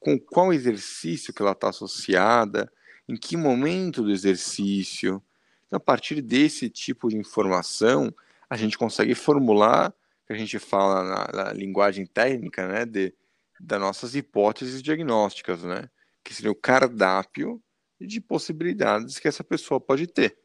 com 0.00 0.18
qual 0.18 0.52
exercício 0.52 1.32
que 1.32 1.40
ela 1.40 1.52
está 1.52 1.68
associada, 1.68 2.68
em 3.08 3.16
que 3.16 3.36
momento 3.36 4.02
do 4.02 4.10
exercício. 4.10 5.22
Então, 5.66 5.76
a 5.76 5.80
partir 5.80 6.20
desse 6.20 6.68
tipo 6.68 7.08
de 7.08 7.16
informação, 7.16 8.14
a 8.48 8.56
gente 8.56 8.78
consegue 8.78 9.14
formular, 9.14 9.94
que 10.26 10.32
a 10.32 10.36
gente 10.36 10.58
fala 10.58 11.02
na, 11.02 11.44
na 11.44 11.52
linguagem 11.52 12.06
técnica, 12.06 12.66
né, 12.66 12.84
de, 12.84 13.14
das 13.60 13.80
nossas 13.80 14.14
hipóteses 14.14 14.82
diagnósticas, 14.82 15.62
né, 15.62 15.88
que 16.22 16.34
seria 16.34 16.50
o 16.50 16.54
cardápio 16.54 17.62
de 18.00 18.20
possibilidades 18.20 19.18
que 19.18 19.28
essa 19.28 19.44
pessoa 19.44 19.80
pode 19.80 20.06
ter. 20.06 20.38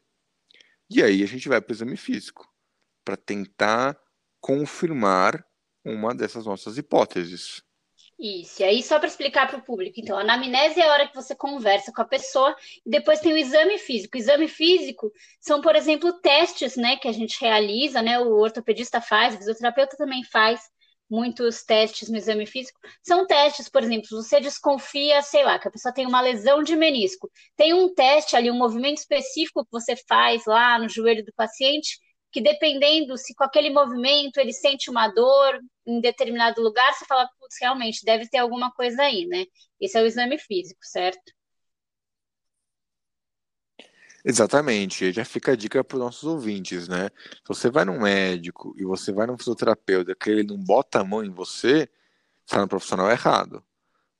E 0.88 1.02
aí 1.02 1.22
a 1.22 1.26
gente 1.26 1.48
vai 1.48 1.60
para 1.60 1.72
o 1.72 1.74
exame 1.74 1.96
físico, 1.96 2.48
para 3.04 3.16
tentar 3.16 3.98
confirmar 4.40 5.44
uma 5.84 6.14
dessas 6.14 6.46
nossas 6.46 6.78
hipóteses. 6.78 7.62
Isso, 8.22 8.60
e 8.60 8.64
aí 8.66 8.82
só 8.82 8.98
para 8.98 9.08
explicar 9.08 9.48
para 9.48 9.56
o 9.56 9.62
público, 9.62 9.98
então, 9.98 10.18
a 10.18 10.20
anamnese 10.20 10.78
é 10.78 10.86
a 10.86 10.92
hora 10.92 11.08
que 11.08 11.14
você 11.14 11.34
conversa 11.34 11.90
com 11.90 12.02
a 12.02 12.04
pessoa, 12.04 12.54
e 12.84 12.90
depois 12.90 13.18
tem 13.18 13.32
o 13.32 13.36
exame 13.36 13.78
físico. 13.78 14.14
O 14.14 14.20
exame 14.20 14.46
físico 14.46 15.10
são, 15.40 15.62
por 15.62 15.74
exemplo, 15.74 16.12
testes, 16.20 16.76
né, 16.76 16.96
que 16.96 17.08
a 17.08 17.12
gente 17.12 17.40
realiza, 17.40 18.02
né, 18.02 18.18
o 18.20 18.36
ortopedista 18.38 19.00
faz, 19.00 19.34
o 19.34 19.38
fisioterapeuta 19.38 19.96
também 19.96 20.22
faz 20.22 20.60
muitos 21.08 21.64
testes 21.64 22.10
no 22.10 22.16
exame 22.18 22.44
físico. 22.44 22.78
São 23.02 23.26
testes, 23.26 23.70
por 23.70 23.82
exemplo, 23.82 24.08
você 24.10 24.38
desconfia, 24.38 25.22
sei 25.22 25.42
lá, 25.42 25.58
que 25.58 25.68
a 25.68 25.70
pessoa 25.70 25.92
tem 25.94 26.06
uma 26.06 26.20
lesão 26.20 26.62
de 26.62 26.76
menisco. 26.76 27.30
Tem 27.56 27.72
um 27.72 27.92
teste 27.94 28.36
ali, 28.36 28.50
um 28.50 28.58
movimento 28.58 28.98
específico 28.98 29.64
que 29.64 29.72
você 29.72 29.96
faz 30.06 30.44
lá 30.46 30.78
no 30.78 30.90
joelho 30.90 31.24
do 31.24 31.32
paciente, 31.34 31.98
que 32.30 32.40
dependendo 32.40 33.16
se 33.16 33.34
com 33.34 33.44
aquele 33.44 33.70
movimento 33.70 34.38
ele 34.38 34.52
sente 34.52 34.90
uma 34.90 35.08
dor 35.08 35.58
em 35.90 36.00
determinado 36.00 36.62
lugar, 36.62 36.92
você 36.94 37.04
fala, 37.06 37.28
putz, 37.38 37.56
realmente 37.60 38.04
deve 38.04 38.28
ter 38.28 38.38
alguma 38.38 38.72
coisa 38.72 39.02
aí, 39.02 39.26
né? 39.26 39.46
Esse 39.80 39.98
é 39.98 40.02
o 40.02 40.06
exame 40.06 40.38
físico, 40.38 40.80
certo? 40.82 41.32
Exatamente, 44.24 45.12
já 45.12 45.24
fica 45.24 45.52
a 45.52 45.56
dica 45.56 45.82
para 45.82 45.96
os 45.96 46.02
nossos 46.02 46.24
ouvintes, 46.24 46.88
né? 46.88 47.08
Se 47.08 47.48
você 47.48 47.70
vai 47.70 47.84
num 47.86 48.00
médico 48.00 48.74
e 48.76 48.84
você 48.84 49.12
vai 49.12 49.26
num 49.26 49.38
fisioterapeuta 49.38 50.14
que 50.14 50.28
ele 50.30 50.42
não 50.42 50.58
bota 50.58 51.00
a 51.00 51.04
mão 51.04 51.24
em 51.24 51.30
você, 51.30 51.88
está 52.44 52.60
no 52.60 52.68
profissional 52.68 53.10
errado. 53.10 53.64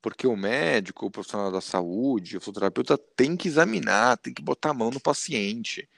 Porque 0.00 0.26
o 0.26 0.36
médico, 0.36 1.06
o 1.06 1.10
profissional 1.10 1.52
da 1.52 1.60
saúde, 1.60 2.36
o 2.36 2.40
fisioterapeuta 2.40 2.96
tem 2.96 3.36
que 3.36 3.48
examinar, 3.48 4.16
tem 4.16 4.32
que 4.32 4.42
botar 4.42 4.70
a 4.70 4.74
mão 4.74 4.90
no 4.90 5.00
paciente. 5.00 5.88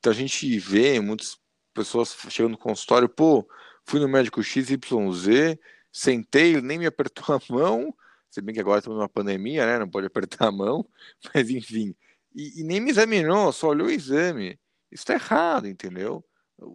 Então 0.00 0.12
a 0.12 0.16
gente 0.16 0.58
vê 0.58 1.00
muitos 1.00 1.38
pessoas 1.72 2.16
chegando 2.30 2.52
no 2.52 2.58
consultório, 2.58 3.08
pô, 3.08 3.48
fui 3.84 4.00
no 4.00 4.08
médico 4.08 4.42
XYZ, 4.42 5.58
sentei, 5.92 6.54
ele 6.54 6.62
nem 6.62 6.78
me 6.78 6.86
apertou 6.86 7.34
a 7.34 7.40
mão, 7.48 7.94
se 8.30 8.40
bem 8.40 8.54
que 8.54 8.60
agora 8.60 8.78
estamos 8.78 8.98
numa 8.98 9.08
pandemia, 9.08 9.64
né? 9.64 9.78
Não 9.78 9.88
pode 9.88 10.06
apertar 10.06 10.48
a 10.48 10.52
mão, 10.52 10.84
mas 11.32 11.50
enfim. 11.50 11.94
E, 12.34 12.60
e 12.60 12.64
nem 12.64 12.80
me 12.80 12.90
examinou, 12.90 13.52
só 13.52 13.68
olhou 13.68 13.86
o 13.86 13.90
exame. 13.90 14.58
Isso 14.90 15.02
está 15.02 15.14
errado, 15.14 15.68
entendeu? 15.68 16.24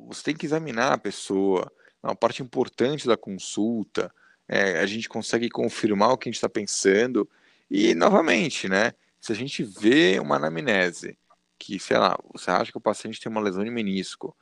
Você 0.07 0.23
tem 0.23 0.35
que 0.35 0.45
examinar 0.45 0.93
a 0.93 0.97
pessoa. 0.97 1.71
É 2.01 2.07
uma 2.07 2.15
parte 2.15 2.41
importante 2.41 3.05
da 3.05 3.17
consulta. 3.17 4.13
É, 4.47 4.79
a 4.79 4.85
gente 4.85 5.09
consegue 5.09 5.49
confirmar 5.49 6.11
o 6.11 6.17
que 6.17 6.29
a 6.29 6.31
gente 6.31 6.37
está 6.37 6.49
pensando. 6.49 7.29
E, 7.69 7.93
novamente, 7.93 8.69
né? 8.69 8.93
Se 9.19 9.33
a 9.33 9.35
gente 9.35 9.63
vê 9.63 10.17
uma 10.19 10.37
anamnese, 10.37 11.17
que, 11.57 11.77
sei 11.77 11.97
lá, 11.97 12.17
você 12.33 12.49
acha 12.51 12.71
que 12.71 12.77
o 12.77 12.81
paciente 12.81 13.19
tem 13.19 13.29
uma 13.29 13.41
lesão 13.41 13.63
de 13.65 13.69
menisco, 13.69 14.35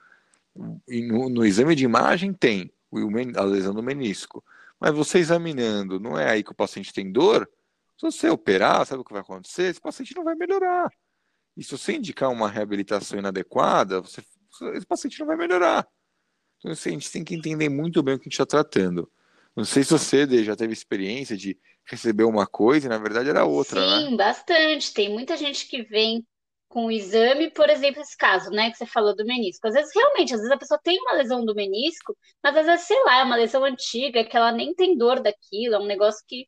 no, 0.58 1.30
no 1.30 1.46
exame 1.46 1.76
de 1.76 1.86
imagem 1.86 2.34
tem 2.34 2.72
a 3.36 3.44
lesão 3.44 3.74
do 3.74 3.84
menisco. 3.84 4.44
Mas 4.80 4.94
você 4.94 5.20
examinando, 5.20 6.00
não 6.00 6.18
é 6.18 6.30
aí 6.30 6.44
que 6.44 6.52
o 6.52 6.56
paciente 6.56 6.94
tem 6.94 7.12
dor? 7.12 7.50
Se 7.98 8.06
você 8.06 8.30
operar, 8.30 8.86
sabe 8.86 9.02
o 9.02 9.06
que 9.06 9.14
vai 9.14 9.22
acontecer? 9.22 9.64
Esse 9.64 9.82
paciente 9.82 10.16
não 10.16 10.24
vai 10.24 10.36
melhorar. 10.36 10.90
E 11.56 11.64
se 11.64 11.72
você 11.72 11.94
indicar 11.94 12.30
uma 12.30 12.48
reabilitação 12.48 13.18
inadequada, 13.18 14.00
você, 14.02 14.22
esse 14.76 14.86
paciente 14.86 15.20
não 15.20 15.26
vai 15.26 15.36
melhorar. 15.36 15.88
Então, 16.60 16.72
assim, 16.72 16.90
a 16.90 16.94
gente 16.94 17.12
tem 17.12 17.24
que 17.24 17.36
entender 17.36 17.70
muito 17.70 18.02
bem 18.04 18.16
o 18.16 18.18
que 18.20 18.24
a 18.24 18.30
gente 18.30 18.34
está 18.34 18.46
tratando. 18.46 19.12
Não 19.56 19.66
sei 19.66 19.84
se 19.84 19.92
você 19.92 20.44
já 20.44 20.56
teve 20.56 20.74
experiência 20.74 21.36
de 21.36 21.58
receber 21.84 22.26
uma 22.26 22.46
coisa 22.46 22.86
e 22.86 22.90
na 22.90 23.00
verdade 23.00 23.30
era 23.30 23.46
outra, 23.46 23.82
Sim, 23.82 23.88
né? 23.88 24.10
Sim, 24.10 24.18
bastante. 24.18 24.94
Tem 24.94 25.10
muita 25.10 25.36
gente 25.36 25.68
que 25.68 25.82
vem 25.82 26.24
com 26.70 26.86
o 26.88 26.92
exame, 26.92 27.50
por 27.52 27.70
exemplo, 27.70 28.02
esse 28.02 28.16
caso, 28.18 28.50
né, 28.52 28.70
que 28.72 28.78
você 28.78 28.86
falou 28.86 29.16
do 29.16 29.26
menisco. 29.26 29.68
Às 29.68 29.74
vezes, 29.74 29.92
realmente, 29.96 30.34
às 30.34 30.40
vezes 30.40 30.54
a 30.54 30.58
pessoa 30.58 30.80
tem 30.84 31.00
uma 31.02 31.14
lesão 31.14 31.46
do 31.46 31.56
menisco, 31.56 32.16
mas 32.44 32.56
às 32.58 32.66
vezes, 32.66 32.86
sei 32.88 33.04
lá, 33.04 33.20
é 33.20 33.24
uma 33.24 33.36
lesão 33.36 33.64
antiga, 33.64 34.24
que 34.24 34.36
ela 34.38 34.52
nem 34.52 34.74
tem 34.76 34.98
dor 34.98 35.22
daquilo, 35.22 35.76
é 35.76 35.80
um 35.80 35.86
negócio 35.86 36.24
que, 36.28 36.48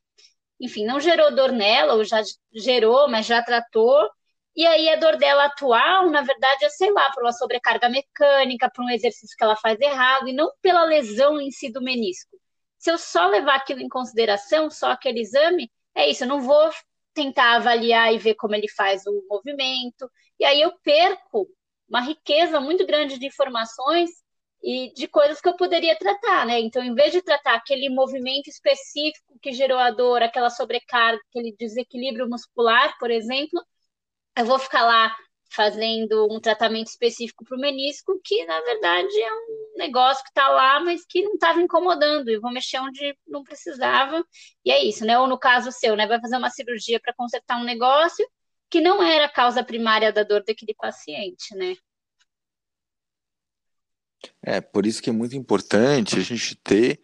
enfim, 0.60 0.86
não 0.86 1.00
gerou 1.00 1.34
dor 1.36 1.52
nela, 1.52 1.96
ou 1.96 2.04
já 2.04 2.22
gerou, 2.54 3.10
mas 3.10 3.26
já 3.26 3.44
tratou. 3.44 4.10
E 4.56 4.66
aí 4.68 4.90
a 4.90 4.98
dor 4.98 5.18
dela 5.18 5.46
atual, 5.46 6.10
na 6.10 6.22
verdade, 6.22 6.66
é, 6.66 6.70
sei 6.70 6.92
lá, 6.92 7.12
por 7.14 7.24
uma 7.24 7.32
sobrecarga 7.32 7.90
mecânica, 7.90 8.70
por 8.76 8.84
um 8.84 8.90
exercício 8.90 9.36
que 9.38 9.44
ela 9.44 9.56
faz 9.56 9.80
errado, 9.80 10.28
e 10.28 10.34
não 10.34 10.52
pela 10.62 10.84
lesão 10.84 11.40
em 11.40 11.52
si 11.52 11.72
do 11.72 11.82
menisco. 11.82 12.38
Se 12.78 12.92
eu 12.92 12.98
só 12.98 13.28
levar 13.28 13.56
aquilo 13.56 13.82
em 13.82 13.90
consideração, 13.90 14.70
só 14.70 14.92
aquele 14.92 15.22
exame, 15.22 15.72
é 15.96 16.10
isso, 16.10 16.24
eu 16.24 16.28
não 16.28 16.42
vou 16.42 16.70
tentar 17.20 17.58
avaliar 17.58 18.14
e 18.14 18.18
ver 18.18 18.36
como 18.36 18.56
ele 18.56 18.70
faz 18.70 19.06
o 19.06 19.24
movimento. 19.30 20.10
E 20.40 20.46
aí 20.46 20.62
eu 20.62 20.72
perco 20.82 21.48
uma 21.90 22.00
riqueza 22.00 22.62
muito 22.62 22.86
grande 22.86 23.20
de 23.20 23.28
informações 23.28 24.10
e 24.64 24.94
de 24.94 25.08
coisas 25.08 25.42
que 25.42 25.50
eu 25.50 25.56
poderia 25.56 25.98
tratar, 25.98 26.46
né? 26.46 26.60
Então, 26.60 26.82
em 26.84 26.94
vez 26.94 27.12
de 27.12 27.22
tratar 27.22 27.56
aquele 27.56 27.90
movimento 27.90 28.48
específico 28.48 29.38
que 29.42 29.52
gerou 29.52 29.78
a 29.80 29.92
dor, 29.92 30.22
aquela 30.24 30.50
sobrecarga, 30.50 31.20
aquele 31.30 31.54
desequilíbrio 31.58 32.30
muscular, 32.30 32.98
por 33.00 33.12
exemplo, 33.12 33.62
eu 34.38 34.46
vou 34.46 34.60
ficar 34.60 34.86
lá 34.86 35.16
fazendo 35.52 36.28
um 36.32 36.40
tratamento 36.40 36.88
específico 36.88 37.44
para 37.44 37.58
o 37.58 37.60
menisco, 37.60 38.20
que 38.24 38.46
na 38.46 38.60
verdade 38.62 39.22
é 39.22 39.34
um 39.34 39.78
negócio 39.78 40.24
que 40.24 40.30
está 40.30 40.48
lá, 40.50 40.80
mas 40.80 41.06
que 41.06 41.24
não 41.24 41.34
estava 41.34 41.62
incomodando, 41.62 42.30
e 42.30 42.40
vou 42.40 42.52
mexer 42.52 42.80
onde 42.80 43.18
não 43.28 43.44
precisava, 43.44 44.24
e 44.64 44.72
é 44.72 44.84
isso, 44.84 45.06
né? 45.06 45.18
Ou 45.18 45.28
no 45.28 45.40
caso 45.40 45.72
seu, 45.72 45.96
né? 45.96 46.08
Vai 46.08 46.22
fazer 46.22 46.38
uma 46.38 46.50
cirurgia 46.50 47.00
para 47.00 47.14
consertar 47.14 47.58
um 47.58 47.64
negócio 47.64 48.26
que 48.70 48.80
não 48.80 49.02
era 49.02 49.26
a 49.26 49.32
causa 49.32 49.64
primária 49.64 50.14
da 50.14 50.24
dor 50.24 50.44
daquele 50.46 50.76
paciente, 50.76 51.56
né? 51.56 51.76
É, 54.42 54.62
por 54.62 54.86
isso 54.86 55.02
que 55.02 55.10
é 55.10 55.14
muito 55.14 55.36
importante 55.36 56.18
a 56.18 56.22
gente 56.22 56.56
ter 56.56 57.02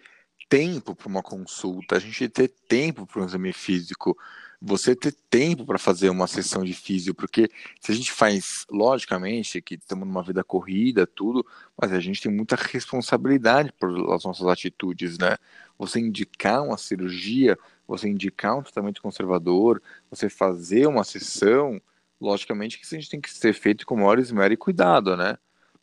tempo 0.47 0.95
para 0.95 1.07
uma 1.07 1.23
consulta, 1.23 1.95
a 1.95 1.99
gente 1.99 2.29
ter 2.29 2.49
tempo 2.67 3.07
para 3.07 3.21
um 3.21 3.25
exame 3.25 3.51
físico 3.51 4.15
você 4.61 4.95
ter 4.95 5.13
tempo 5.29 5.65
para 5.65 5.77
fazer 5.77 6.09
uma 6.09 6.27
sessão 6.27 6.63
de 6.63 6.73
físio, 6.73 7.13
porque 7.13 7.49
se 7.79 7.91
a 7.91 7.95
gente 7.95 8.11
faz, 8.11 8.65
logicamente, 8.69 9.61
que 9.61 9.75
estamos 9.75 10.07
numa 10.07 10.23
vida 10.23 10.43
corrida, 10.43 11.05
tudo, 11.05 11.45
mas 11.79 11.91
a 11.91 11.99
gente 11.99 12.21
tem 12.21 12.31
muita 12.31 12.55
responsabilidade 12.55 13.71
pelas 13.73 14.23
nossas 14.23 14.47
atitudes, 14.47 15.17
né? 15.17 15.37
Você 15.77 15.99
indicar 15.99 16.63
uma 16.63 16.77
cirurgia, 16.77 17.57
você 17.87 18.07
indicar 18.07 18.57
um 18.57 18.63
tratamento 18.63 19.01
conservador, 19.01 19.81
você 20.09 20.29
fazer 20.29 20.87
uma 20.87 21.03
sessão, 21.03 21.81
logicamente 22.19 22.77
que 22.77 22.85
isso 22.85 22.95
a 22.95 22.99
gente 22.99 23.09
tem 23.09 23.21
que 23.21 23.29
ser 23.29 23.53
feito 23.53 23.85
com 23.85 23.95
maior 23.95 24.19
esmero 24.19 24.53
e 24.53 24.57
cuidado, 24.57 25.15
né? 25.17 25.37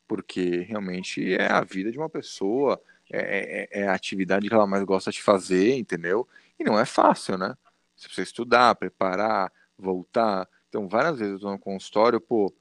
Porque 0.08 0.60
realmente 0.68 1.34
é 1.34 1.50
a 1.50 1.62
vida 1.62 1.90
de 1.92 1.98
uma 1.98 2.08
pessoa, 2.08 2.80
é, 3.10 3.68
é, 3.72 3.82
é 3.82 3.88
a 3.88 3.94
atividade 3.94 4.48
que 4.48 4.54
ela 4.54 4.66
mais 4.66 4.84
gosta 4.84 5.10
de 5.10 5.22
fazer, 5.22 5.76
entendeu? 5.76 6.26
E 6.58 6.64
não 6.64 6.78
é 6.78 6.84
fácil, 6.84 7.36
né? 7.38 7.54
Você 8.02 8.08
precisa 8.08 8.28
estudar, 8.28 8.74
preparar, 8.74 9.52
voltar. 9.78 10.48
Então, 10.68 10.88
várias 10.88 11.18
vezes 11.18 11.32
eu 11.32 11.36
estou 11.36 11.52
no 11.52 11.58
consultório, 11.58 12.20
pô, 12.20 12.52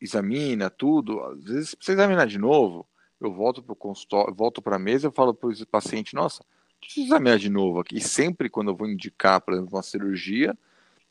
examina 0.00 0.70
tudo. 0.70 1.20
Às 1.22 1.44
vezes 1.44 1.74
precisa 1.74 1.98
examinar 1.98 2.26
de 2.26 2.38
novo. 2.38 2.86
Eu 3.20 3.32
volto 3.32 3.62
para 3.62 3.72
o 3.72 3.76
consultório, 3.76 4.34
volto 4.34 4.62
para 4.62 4.76
a 4.76 4.78
mesa, 4.78 5.08
eu 5.08 5.12
falo 5.12 5.34
para 5.34 5.48
o 5.48 5.66
paciente, 5.66 6.14
nossa, 6.14 6.44
preciso 6.78 7.06
examinar 7.06 7.38
de 7.38 7.48
novo 7.48 7.80
aqui. 7.80 7.96
E 7.96 8.00
sempre 8.00 8.48
quando 8.48 8.70
eu 8.70 8.76
vou 8.76 8.88
indicar, 8.88 9.40
por 9.40 9.54
exemplo, 9.54 9.74
uma 9.74 9.82
cirurgia, 9.82 10.56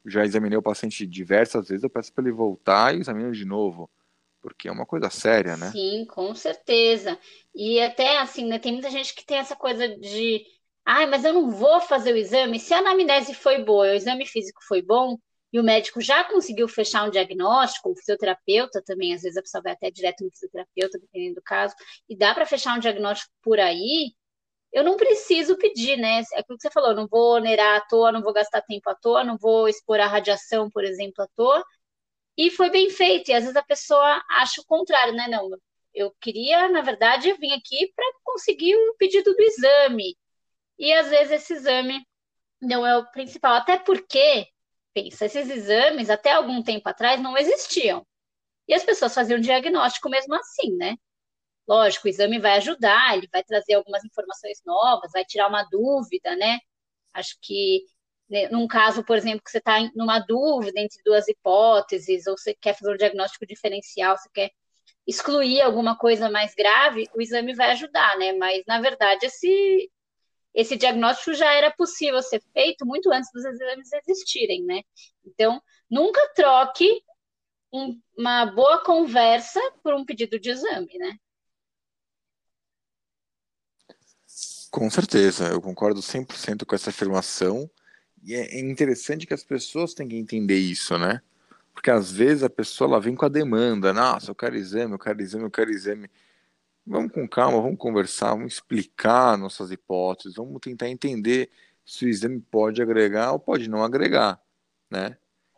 já 0.05 0.23
examinei 0.23 0.57
o 0.57 0.61
paciente 0.61 1.05
diversas 1.05 1.67
vezes, 1.67 1.83
eu 1.83 1.89
peço 1.89 2.13
para 2.13 2.23
ele 2.23 2.31
voltar 2.31 2.95
e 2.95 2.99
examino 2.99 3.31
de 3.31 3.43
novo. 3.43 3.89
Porque 4.39 4.67
é 4.67 4.71
uma 4.71 4.85
coisa 4.85 5.09
séria, 5.09 5.57
né? 5.57 5.71
Sim, 5.71 6.05
com 6.05 6.33
certeza. 6.35 7.17
E 7.53 7.81
até 7.81 8.19
assim, 8.19 8.45
né, 8.45 8.59
tem 8.59 8.73
muita 8.73 8.91
gente 8.91 9.15
que 9.15 9.25
tem 9.25 9.37
essa 9.37 9.55
coisa 9.55 9.87
de 9.97 10.45
Ai, 10.85 11.05
mas 11.07 11.23
eu 11.25 11.33
não 11.33 11.49
vou 11.49 11.81
fazer 11.81 12.13
o 12.13 12.17
exame. 12.17 12.59
Se 12.59 12.73
a 12.73 12.79
anamnese 12.79 13.33
foi 13.33 13.63
boa, 13.63 13.87
o 13.91 13.93
exame 13.95 14.25
físico 14.25 14.61
foi 14.67 14.81
bom, 14.81 15.17
e 15.51 15.59
o 15.59 15.63
médico 15.63 16.01
já 16.01 16.23
conseguiu 16.23 16.67
fechar 16.67 17.07
um 17.07 17.09
diagnóstico, 17.09 17.91
o 17.91 17.95
fisioterapeuta 17.95 18.81
também, 18.85 19.13
às 19.13 19.21
vezes 19.21 19.37
a 19.37 19.41
pessoa 19.41 19.61
vai 19.63 19.73
até 19.73 19.89
direto 19.89 20.23
no 20.23 20.31
fisioterapeuta, 20.31 20.99
dependendo 20.99 21.35
do 21.35 21.41
caso, 21.41 21.73
e 22.09 22.15
dá 22.17 22.33
para 22.33 22.45
fechar 22.45 22.75
um 22.75 22.79
diagnóstico 22.79 23.31
por 23.41 23.59
aí, 23.59 24.13
eu 24.73 24.83
não 24.83 24.97
preciso 24.97 25.57
pedir, 25.57 25.97
né? 25.97 26.21
É 26.33 26.39
aquilo 26.41 26.57
que 26.57 26.63
você 26.63 26.71
falou, 26.71 26.93
não 26.93 27.07
vou 27.07 27.35
onerar 27.37 27.77
à 27.77 27.81
toa, 27.81 28.11
não 28.11 28.21
vou 28.21 28.33
gastar 28.33 28.61
tempo 28.61 28.89
à 28.89 28.95
toa, 28.95 29.23
não 29.23 29.37
vou 29.37 29.69
expor 29.69 29.99
a 30.01 30.07
radiação, 30.07 30.69
por 30.69 30.83
exemplo, 30.83 31.23
à 31.23 31.27
toa. 31.35 31.63
E 32.37 32.51
foi 32.51 32.69
bem 32.69 32.89
feito. 32.89 33.29
E 33.31 33.33
às 33.33 33.43
vezes 33.43 33.55
a 33.55 33.63
pessoa 33.63 34.23
acha 34.29 34.61
o 34.61 34.65
contrário, 34.65 35.13
né? 35.13 35.27
Não, 35.29 35.49
eu 35.93 36.13
queria, 36.21 36.69
na 36.69 36.81
verdade, 36.81 37.33
vir 37.33 37.53
aqui 37.53 37.91
para 37.95 38.05
conseguir 38.23 38.75
o 38.75 38.95
pedido 38.97 39.33
do 39.33 39.41
exame. 39.43 40.17
E 40.79 40.93
às 40.93 41.09
vezes 41.09 41.31
esse 41.31 41.53
exame 41.53 42.05
não 42.61 42.85
é 42.85 42.97
o 42.97 43.09
principal. 43.11 43.55
Até 43.55 43.77
porque, 43.77 44.47
pensa, 44.93 45.25
esses 45.25 45.49
exames 45.49 46.09
até 46.09 46.31
algum 46.33 46.63
tempo 46.63 46.87
atrás 46.89 47.21
não 47.21 47.37
existiam. 47.37 48.05
E 48.67 48.73
as 48.73 48.83
pessoas 48.83 49.13
faziam 49.13 49.39
diagnóstico 49.39 50.09
mesmo 50.09 50.35
assim, 50.35 50.75
né? 50.75 50.95
Lógico, 51.67 52.07
o 52.07 52.09
exame 52.09 52.39
vai 52.39 52.57
ajudar, 52.57 53.17
ele 53.17 53.27
vai 53.31 53.43
trazer 53.43 53.75
algumas 53.75 54.03
informações 54.05 54.61
novas, 54.65 55.11
vai 55.11 55.25
tirar 55.25 55.47
uma 55.49 55.63
dúvida, 55.63 56.35
né? 56.35 56.59
Acho 57.13 57.37
que 57.41 57.85
né, 58.29 58.49
num 58.49 58.67
caso, 58.67 59.03
por 59.03 59.17
exemplo, 59.17 59.43
que 59.43 59.51
você 59.51 59.59
está 59.59 59.79
numa 59.95 60.19
dúvida 60.19 60.79
entre 60.79 61.01
duas 61.03 61.27
hipóteses, 61.27 62.25
ou 62.27 62.37
você 62.37 62.53
quer 62.55 62.75
fazer 62.75 62.93
um 62.93 62.97
diagnóstico 62.97 63.45
diferencial, 63.45 64.17
você 64.17 64.29
quer 64.33 64.51
excluir 65.07 65.61
alguma 65.61 65.97
coisa 65.97 66.29
mais 66.29 66.55
grave, 66.55 67.07
o 67.15 67.21
exame 67.21 67.53
vai 67.53 67.71
ajudar, 67.71 68.17
né? 68.17 68.33
Mas, 68.33 68.63
na 68.67 68.81
verdade, 68.81 69.27
esse, 69.27 69.91
esse 70.55 70.77
diagnóstico 70.77 71.33
já 71.33 71.51
era 71.51 71.69
possível 71.69 72.21
ser 72.23 72.41
feito 72.53 72.85
muito 72.85 73.11
antes 73.11 73.29
dos 73.33 73.43
exames 73.43 73.89
existirem, 73.91 74.63
né? 74.63 74.81
Então, 75.25 75.61
nunca 75.89 76.25
troque 76.33 77.03
um, 77.73 77.99
uma 78.17 78.45
boa 78.45 78.81
conversa 78.81 79.59
por 79.83 79.93
um 79.93 80.05
pedido 80.05 80.39
de 80.39 80.49
exame, 80.49 80.97
né? 80.97 81.17
Com 84.71 84.89
certeza, 84.89 85.47
eu 85.49 85.61
concordo 85.61 86.01
100% 86.01 86.65
com 86.65 86.73
essa 86.73 86.89
afirmação. 86.89 87.69
E 88.23 88.33
é 88.33 88.59
interessante 88.59 89.27
que 89.27 89.33
as 89.33 89.43
pessoas 89.43 89.93
têm 89.93 90.07
que 90.07 90.15
entender 90.15 90.57
isso, 90.57 90.97
né? 90.97 91.21
Porque 91.73 91.91
às 91.91 92.11
vezes 92.11 92.43
a 92.43 92.49
pessoa 92.49 92.89
ela 92.89 92.99
vem 92.99 93.15
com 93.15 93.25
a 93.25 93.29
demanda, 93.29 93.93
nossa, 93.93 94.31
eu 94.31 94.35
quero 94.35 94.55
exame, 94.55 94.93
eu 94.93 94.99
quero 94.99 95.21
exame, 95.21 95.43
eu 95.43 95.51
quero 95.51 95.69
exame. 95.69 96.09
Vamos 96.85 97.11
com 97.11 97.27
calma, 97.27 97.61
vamos 97.61 97.79
conversar, 97.79 98.29
vamos 98.31 98.53
explicar 98.53 99.37
nossas 99.37 99.71
hipóteses, 99.71 100.35
vamos 100.35 100.59
tentar 100.61 100.87
entender 100.87 101.49
se 101.83 102.05
o 102.05 102.09
exame 102.09 102.39
pode 102.39 102.81
agregar 102.81 103.31
ou 103.31 103.39
pode 103.39 103.67
não 103.67 103.83
agregar, 103.83 104.39
né? 104.89 105.17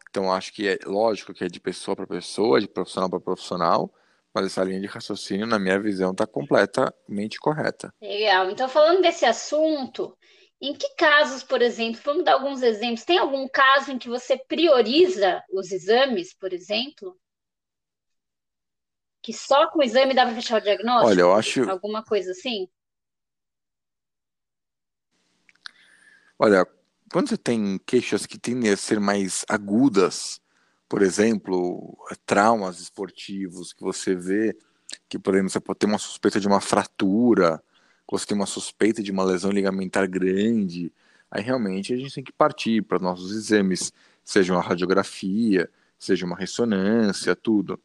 Então 0.10 0.32
acho 0.32 0.54
que 0.54 0.68
é 0.68 0.80
lógico 0.86 1.34
que 1.34 1.44
é 1.44 1.48
de 1.48 1.60
pessoa 1.60 1.96
para 1.96 2.08
pessoa, 2.08 2.62
de 2.62 2.68
profissional 2.68 3.10
para 3.10 3.20
profissional, 3.20 3.94
mas 4.34 4.46
essa 4.46 4.64
linha 4.64 4.80
de 4.80 4.88
raciocínio, 4.88 5.46
na 5.46 5.60
minha 5.60 5.80
visão, 5.80 6.12
está 6.12 6.26
completamente 6.26 7.38
correta. 7.40 7.94
Legal. 8.02 8.50
Então 8.50 8.70
falando 8.70 9.02
desse 9.02 9.26
assunto, 9.26 10.18
em 10.62 10.74
que 10.74 10.96
casos, 10.96 11.44
por 11.44 11.62
exemplo, 11.62 12.02
vamos 12.04 12.24
dar 12.24 12.34
alguns 12.34 12.64
exemplos, 12.64 13.04
tem 13.04 13.18
algum 13.18 13.48
caso 13.48 13.92
em 13.92 14.00
que 14.00 14.10
você 14.10 14.38
prioriza 14.48 15.44
os 15.52 15.72
exames, 15.72 16.34
por 16.34 16.54
exemplo? 16.54 17.18
Que 19.28 19.34
só 19.34 19.70
com 19.70 19.80
o 19.80 19.84
exame 19.84 20.14
dá 20.14 20.26
para 20.26 20.34
fechar 20.36 20.58
o 20.58 20.64
diagnóstico? 20.64 21.10
Olha, 21.10 21.20
eu 21.20 21.34
acho. 21.34 21.70
Alguma 21.70 22.02
coisa 22.02 22.32
assim? 22.32 22.70
Olha, 26.40 26.66
quando 27.12 27.28
você 27.28 27.38
tem 27.38 27.78
queixas 27.86 28.26
que 28.26 28.40
tendem 28.40 28.72
a 28.72 28.78
ser 28.78 29.02
mais 29.02 29.44
agudas, 29.50 30.40
por 30.88 31.02
exemplo, 31.02 31.98
traumas 32.26 32.80
esportivos, 32.80 33.74
que 33.74 33.84
você 33.84 34.16
vê 34.16 34.58
que, 35.10 35.20
por 35.20 35.34
exemplo, 35.34 35.50
você 35.50 35.60
pode 35.60 35.80
ter 35.80 35.88
uma 35.88 36.00
suspeita 36.00 36.40
de 36.40 36.48
uma 36.48 36.62
fratura, 36.62 37.62
você 38.10 38.26
tem 38.26 38.38
uma 38.38 38.46
suspeita 38.46 39.04
de 39.04 39.12
uma 39.12 39.26
lesão 39.26 39.52
ligamentar 39.52 40.08
grande, 40.10 40.90
aí 41.30 41.44
realmente 41.44 41.94
a 41.94 41.98
gente 41.98 42.16
tem 42.16 42.24
que 42.24 42.32
partir 42.32 42.82
para 42.82 42.98
nossos 42.98 43.34
exames, 43.34 43.92
seja 44.24 44.54
uma 44.54 44.62
radiografia, 44.62 45.70
seja 46.00 46.26
uma 46.26 46.38
ressonância, 46.38 47.36
tudo. 47.36 47.78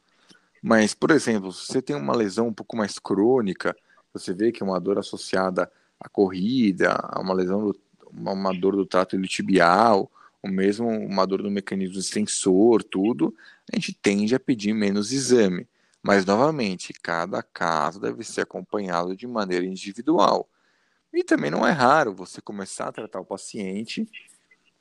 Mas, 0.62 0.94
por 0.94 1.10
exemplo, 1.10 1.52
se 1.52 1.66
você 1.66 1.82
tem 1.82 1.96
uma 1.96 2.14
lesão 2.14 2.46
um 2.46 2.52
pouco 2.52 2.76
mais 2.76 2.98
crônica, 2.98 3.76
você 4.12 4.32
vê 4.32 4.52
que 4.52 4.62
é 4.62 4.66
uma 4.66 4.78
dor 4.78 4.98
associada 4.98 5.70
à 5.98 6.08
corrida, 6.08 6.92
a 6.92 7.20
uma 7.20 7.34
lesão, 7.34 7.66
do, 7.66 7.80
uma 8.12 8.54
dor 8.54 8.76
do 8.76 8.86
trato 8.86 9.16
iliotibial, 9.16 10.10
ou 10.40 10.50
mesmo 10.50 10.88
uma 10.88 11.26
dor 11.26 11.42
no 11.42 11.50
mecanismo 11.50 11.98
extensor, 11.98 12.84
tudo, 12.84 13.34
a 13.72 13.76
gente 13.76 13.92
tende 13.94 14.34
a 14.34 14.40
pedir 14.40 14.72
menos 14.72 15.10
exame. 15.10 15.66
Mas, 16.00 16.24
novamente, 16.24 16.92
cada 16.92 17.42
caso 17.42 18.00
deve 18.00 18.22
ser 18.22 18.42
acompanhado 18.42 19.16
de 19.16 19.26
maneira 19.26 19.64
individual. 19.64 20.48
E 21.12 21.22
também 21.22 21.50
não 21.50 21.66
é 21.66 21.70
raro 21.70 22.14
você 22.14 22.40
começar 22.40 22.88
a 22.88 22.92
tratar 22.92 23.20
o 23.20 23.24
paciente. 23.24 24.08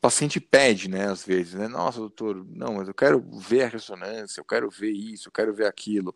Paciente 0.01 0.39
pede, 0.39 0.89
né, 0.89 1.05
às 1.05 1.23
vezes, 1.23 1.53
né? 1.53 1.67
Nossa, 1.67 1.99
doutor, 1.99 2.43
não, 2.49 2.73
mas 2.73 2.87
eu 2.87 2.93
quero 2.93 3.21
ver 3.39 3.63
a 3.63 3.67
ressonância, 3.67 4.41
eu 4.41 4.45
quero 4.45 4.67
ver 4.67 4.91
isso, 4.91 5.29
eu 5.29 5.31
quero 5.31 5.53
ver 5.53 5.67
aquilo. 5.67 6.15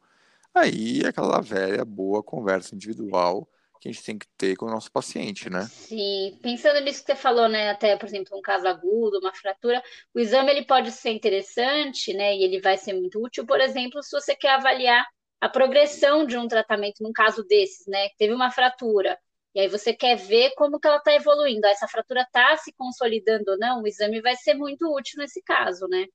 Aí, 0.53 1.05
aquela 1.05 1.39
velha 1.39 1.85
boa 1.85 2.23
conversa 2.23 2.73
individual 2.73 3.47
que 3.79 3.89
a 3.89 3.91
gente 3.91 4.03
tem 4.03 4.17
que 4.17 4.25
ter 4.35 4.55
com 4.55 4.65
o 4.65 4.71
nosso 4.71 4.91
paciente, 4.91 5.47
né? 5.51 5.67
Sim, 5.69 6.39
pensando 6.41 6.79
nisso 6.79 7.01
que 7.01 7.11
você 7.11 7.15
falou, 7.15 7.47
né, 7.47 7.69
até, 7.69 7.95
por 7.95 8.07
exemplo, 8.07 8.35
um 8.35 8.41
caso 8.41 8.67
agudo, 8.67 9.19
uma 9.19 9.33
fratura, 9.33 9.83
o 10.11 10.19
exame 10.19 10.49
ele 10.49 10.65
pode 10.65 10.91
ser 10.91 11.11
interessante, 11.11 12.11
né, 12.11 12.35
e 12.35 12.43
ele 12.43 12.59
vai 12.59 12.77
ser 12.77 12.93
muito 12.93 13.23
útil, 13.23 13.45
por 13.45 13.61
exemplo, 13.61 14.01
se 14.01 14.11
você 14.11 14.35
quer 14.35 14.55
avaliar 14.55 15.05
a 15.39 15.47
progressão 15.47 16.25
de 16.25 16.35
um 16.35 16.47
tratamento 16.47 17.03
num 17.03 17.13
caso 17.13 17.43
desses, 17.43 17.85
né, 17.85 18.09
teve 18.17 18.33
uma 18.33 18.49
fratura, 18.49 19.15
e 19.55 19.61
aí 19.61 19.69
você 19.69 19.93
quer 19.93 20.17
ver 20.17 20.51
como 20.55 20.79
que 20.79 20.87
ela 20.87 20.97
está 20.97 21.15
evoluindo, 21.15 21.65
essa 21.65 21.87
fratura 21.87 22.23
está 22.23 22.57
se 22.57 22.73
consolidando 22.73 23.51
ou 23.51 23.57
não, 23.57 23.81
o 23.81 23.87
exame 23.87 24.21
vai 24.21 24.35
ser 24.35 24.53
muito 24.53 24.85
útil 24.93 25.17
nesse 25.19 25.41
caso, 25.41 25.87
né? 25.87 26.05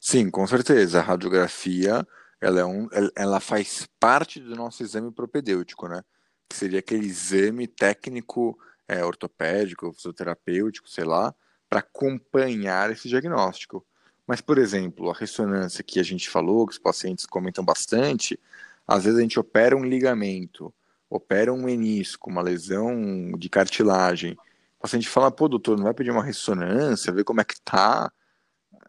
Sim, 0.00 0.28
com 0.28 0.46
certeza. 0.46 0.98
A 0.98 1.02
radiografia 1.02 2.06
ela, 2.40 2.60
é 2.60 2.64
um, 2.64 2.88
ela 3.16 3.40
faz 3.40 3.88
parte 3.98 4.40
do 4.40 4.54
nosso 4.54 4.82
exame 4.82 5.12
propedêutico, 5.12 5.88
né? 5.88 6.02
Que 6.48 6.56
seria 6.56 6.80
aquele 6.80 7.06
exame 7.06 7.66
técnico 7.66 8.58
é, 8.88 9.04
ortopédico, 9.04 9.92
fisioterapêutico, 9.92 10.88
sei 10.88 11.04
lá, 11.04 11.34
para 11.68 11.80
acompanhar 11.80 12.90
esse 12.90 13.08
diagnóstico. 13.08 13.86
Mas, 14.26 14.40
por 14.40 14.58
exemplo, 14.58 15.10
a 15.10 15.14
ressonância 15.14 15.84
que 15.84 16.00
a 16.00 16.02
gente 16.02 16.28
falou, 16.28 16.66
que 16.66 16.72
os 16.72 16.78
pacientes 16.78 17.24
comentam 17.26 17.64
bastante, 17.64 18.38
às 18.86 19.04
vezes 19.04 19.18
a 19.18 19.22
gente 19.22 19.38
opera 19.38 19.76
um 19.76 19.84
ligamento, 19.84 20.72
opera 21.10 21.52
um 21.52 21.62
menisco, 21.62 22.30
uma 22.30 22.42
lesão 22.42 23.32
de 23.38 23.48
cartilagem. 23.48 24.32
O 24.78 24.82
paciente 24.82 25.08
fala, 25.08 25.30
pô, 25.30 25.48
doutor, 25.48 25.76
não 25.76 25.84
vai 25.84 25.94
pedir 25.94 26.10
uma 26.10 26.22
ressonância, 26.22 27.12
ver 27.12 27.24
como 27.24 27.40
é 27.40 27.44
que 27.44 27.60
tá? 27.60 28.10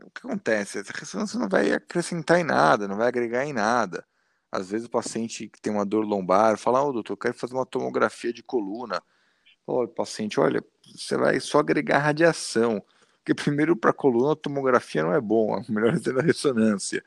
o 0.03 0.11
que 0.11 0.25
acontece? 0.25 0.79
Essa 0.79 0.93
ressonância 0.93 1.39
não 1.39 1.49
vai 1.49 1.71
acrescentar 1.73 2.39
em 2.39 2.43
nada, 2.43 2.87
não 2.87 2.97
vai 2.97 3.07
agregar 3.07 3.45
em 3.45 3.53
nada. 3.53 4.05
Às 4.51 4.69
vezes 4.69 4.87
o 4.87 4.89
paciente 4.89 5.49
que 5.49 5.61
tem 5.61 5.73
uma 5.73 5.85
dor 5.85 6.05
lombar 6.05 6.57
fala, 6.57 6.81
ô 6.83 6.89
oh, 6.89 6.93
doutor, 6.93 7.13
eu 7.13 7.17
quero 7.17 7.33
fazer 7.33 7.53
uma 7.53 7.65
tomografia 7.65 8.31
de 8.31 8.41
coluna. 8.41 9.01
Fala, 9.65 9.87
paciente, 9.87 10.39
olha, 10.39 10.63
você 10.95 11.17
vai 11.17 11.39
só 11.39 11.59
agregar 11.59 11.99
radiação. 11.99 12.83
Porque 13.17 13.33
primeiro 13.35 13.75
para 13.75 13.91
coluna 13.91 14.33
a 14.33 14.35
tomografia 14.35 15.03
não 15.03 15.13
é 15.13 15.19
bom, 15.19 15.53
a 15.53 15.61
melhor 15.69 15.93
é 15.93 16.19
a 16.19 16.23
ressonância. 16.23 17.03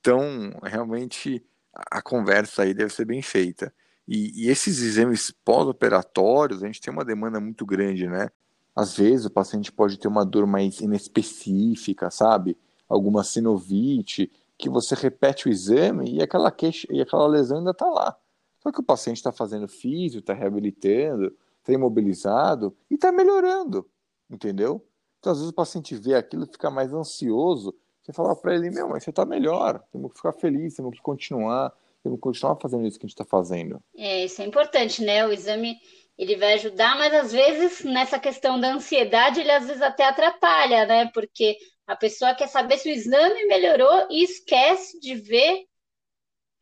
Então, 0.00 0.52
realmente, 0.62 1.44
a 1.90 2.02
conversa 2.02 2.62
aí 2.62 2.74
deve 2.74 2.92
ser 2.92 3.04
bem 3.04 3.22
feita. 3.22 3.72
E, 4.06 4.44
e 4.44 4.48
esses 4.48 4.80
exames 4.80 5.32
pós-operatórios, 5.44 6.62
a 6.62 6.66
gente 6.66 6.80
tem 6.80 6.92
uma 6.92 7.04
demanda 7.04 7.40
muito 7.40 7.66
grande, 7.66 8.06
né? 8.06 8.30
Às 8.74 8.96
vezes 8.96 9.26
o 9.26 9.30
paciente 9.30 9.72
pode 9.72 9.98
ter 9.98 10.06
uma 10.06 10.24
dor 10.24 10.46
mais 10.46 10.80
inespecífica, 10.80 12.10
sabe? 12.10 12.56
Alguma 12.88 13.24
sinovite, 13.24 14.30
que 14.58 14.68
você 14.68 14.94
repete 14.94 15.48
o 15.48 15.50
exame 15.50 16.14
e 16.14 16.22
aquela 16.22 16.50
queixa 16.50 16.86
e 16.90 17.00
aquela 17.00 17.26
lesão 17.26 17.58
ainda 17.58 17.72
está 17.72 17.86
lá. 17.86 18.16
Só 18.62 18.72
que 18.72 18.80
o 18.80 18.84
paciente 18.84 19.18
está 19.18 19.32
fazendo 19.32 19.68
físio, 19.68 20.20
está 20.20 20.32
reabilitando, 20.32 21.34
está 21.58 21.72
imobilizado 21.72 22.76
e 22.90 22.94
está 22.94 23.12
melhorando, 23.12 23.88
entendeu? 24.30 24.84
Então, 25.18 25.32
às 25.32 25.38
vezes 25.38 25.50
o 25.50 25.54
paciente 25.54 25.94
vê 25.96 26.14
aquilo 26.14 26.46
fica 26.46 26.70
mais 26.70 26.92
ansioso. 26.92 27.74
Você 28.06 28.12
fala 28.12 28.36
para 28.36 28.54
ele, 28.54 28.70
meu, 28.70 28.88
mas 28.88 29.02
você 29.02 29.10
está 29.10 29.24
melhor, 29.24 29.82
temos 29.90 30.12
que 30.12 30.18
ficar 30.18 30.32
feliz, 30.32 30.76
temos 30.76 30.94
que 30.94 31.02
continuar, 31.02 31.72
temos 32.04 32.18
que 32.18 32.22
continuar 32.22 32.54
fazendo 32.54 32.86
isso 32.86 33.00
que 33.00 33.04
a 33.04 33.08
gente 33.08 33.20
está 33.20 33.24
fazendo. 33.24 33.82
É, 33.96 34.26
isso 34.26 34.40
é 34.40 34.44
importante, 34.44 35.02
né? 35.02 35.26
O 35.26 35.32
exame 35.32 35.76
ele 36.16 36.36
vai 36.36 36.52
ajudar, 36.54 36.96
mas 36.96 37.12
às 37.12 37.32
vezes 37.32 37.82
nessa 37.82 38.16
questão 38.16 38.60
da 38.60 38.68
ansiedade, 38.68 39.40
ele 39.40 39.50
às 39.50 39.66
vezes 39.66 39.82
até 39.82 40.04
atrapalha, 40.04 40.86
né? 40.86 41.10
Porque 41.12 41.58
a 41.84 41.96
pessoa 41.96 42.32
quer 42.32 42.46
saber 42.46 42.78
se 42.78 42.88
o 42.88 42.92
exame 42.92 43.44
melhorou 43.46 44.06
e 44.08 44.22
esquece 44.22 45.00
de 45.00 45.16
ver 45.16 45.64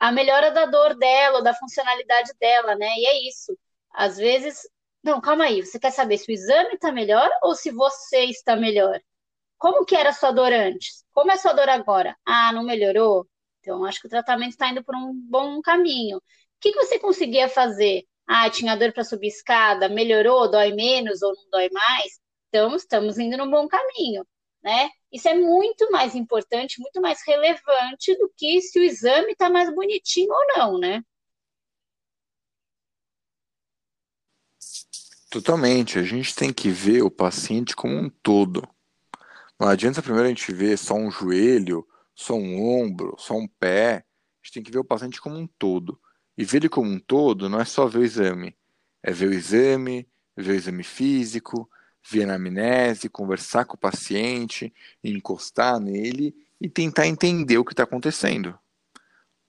a 0.00 0.10
melhora 0.10 0.50
da 0.50 0.64
dor 0.64 0.96
dela, 0.96 1.42
da 1.42 1.52
funcionalidade 1.52 2.32
dela, 2.40 2.74
né? 2.74 2.88
E 2.96 3.06
é 3.06 3.28
isso. 3.28 3.54
Às 3.92 4.16
vezes, 4.16 4.62
não, 5.02 5.20
calma 5.20 5.44
aí, 5.44 5.60
você 5.60 5.78
quer 5.78 5.90
saber 5.90 6.16
se 6.16 6.30
o 6.30 6.32
exame 6.32 6.76
está 6.76 6.90
melhor 6.90 7.28
ou 7.42 7.54
se 7.54 7.70
você 7.70 8.24
está 8.24 8.56
melhor? 8.56 8.98
Como 9.58 9.84
que 9.84 9.94
era 9.94 10.08
a 10.08 10.14
sua 10.14 10.32
dor 10.32 10.50
antes? 10.50 11.03
Como 11.14 11.30
é 11.30 11.36
a 11.42 11.52
dor 11.52 11.68
agora? 11.68 12.16
Ah, 12.26 12.52
não 12.52 12.64
melhorou? 12.64 13.26
Então, 13.60 13.84
acho 13.84 14.00
que 14.00 14.06
o 14.06 14.10
tratamento 14.10 14.50
está 14.50 14.68
indo 14.68 14.84
por 14.84 14.94
um 14.96 15.12
bom 15.14 15.62
caminho. 15.62 16.18
O 16.18 16.22
que, 16.60 16.72
que 16.72 16.76
você 16.84 16.98
conseguia 16.98 17.48
fazer? 17.48 18.04
Ah, 18.26 18.50
tinha 18.50 18.76
dor 18.76 18.92
para 18.92 19.04
subir 19.04 19.28
escada, 19.28 19.88
melhorou, 19.88 20.50
dói 20.50 20.72
menos 20.72 21.22
ou 21.22 21.34
não 21.34 21.50
dói 21.50 21.68
mais? 21.70 22.20
Então, 22.48 22.74
estamos 22.76 23.18
indo 23.18 23.36
no 23.36 23.50
bom 23.50 23.68
caminho, 23.68 24.26
né? 24.62 24.90
Isso 25.12 25.28
é 25.28 25.34
muito 25.34 25.90
mais 25.92 26.14
importante, 26.14 26.80
muito 26.80 27.00
mais 27.00 27.20
relevante 27.26 28.16
do 28.18 28.32
que 28.36 28.60
se 28.60 28.78
o 28.80 28.82
exame 28.82 29.32
está 29.32 29.48
mais 29.48 29.72
bonitinho 29.74 30.32
ou 30.32 30.46
não, 30.56 30.78
né? 30.78 31.02
Totalmente. 35.30 35.98
A 35.98 36.02
gente 36.02 36.34
tem 36.34 36.52
que 36.52 36.70
ver 36.70 37.02
o 37.02 37.10
paciente 37.10 37.74
como 37.76 37.94
um 37.96 38.08
todo. 38.08 38.62
Não 39.64 39.70
adianta 39.70 40.02
primeiro 40.02 40.26
a 40.26 40.28
gente 40.28 40.52
ver 40.52 40.76
só 40.76 40.94
um 40.94 41.10
joelho, 41.10 41.88
só 42.14 42.34
um 42.34 42.62
ombro, 42.62 43.16
só 43.18 43.34
um 43.34 43.48
pé. 43.48 43.94
A 43.94 44.04
gente 44.44 44.52
tem 44.52 44.62
que 44.62 44.70
ver 44.70 44.80
o 44.80 44.84
paciente 44.84 45.18
como 45.18 45.38
um 45.38 45.46
todo. 45.46 45.98
E 46.36 46.44
ver 46.44 46.58
ele 46.58 46.68
como 46.68 46.90
um 46.90 47.00
todo 47.00 47.48
não 47.48 47.58
é 47.58 47.64
só 47.64 47.86
ver 47.86 48.00
o 48.00 48.04
exame. 48.04 48.54
É 49.02 49.10
ver 49.10 49.30
o 49.30 49.32
exame, 49.32 50.06
ver 50.36 50.50
o 50.50 50.54
exame 50.54 50.84
físico, 50.84 51.66
ver 52.06 52.28
a 52.28 52.34
anamnese, 52.34 53.08
conversar 53.08 53.64
com 53.64 53.74
o 53.74 53.78
paciente, 53.78 54.70
encostar 55.02 55.80
nele 55.80 56.36
e 56.60 56.68
tentar 56.68 57.06
entender 57.06 57.56
o 57.56 57.64
que 57.64 57.72
está 57.72 57.84
acontecendo. 57.84 58.58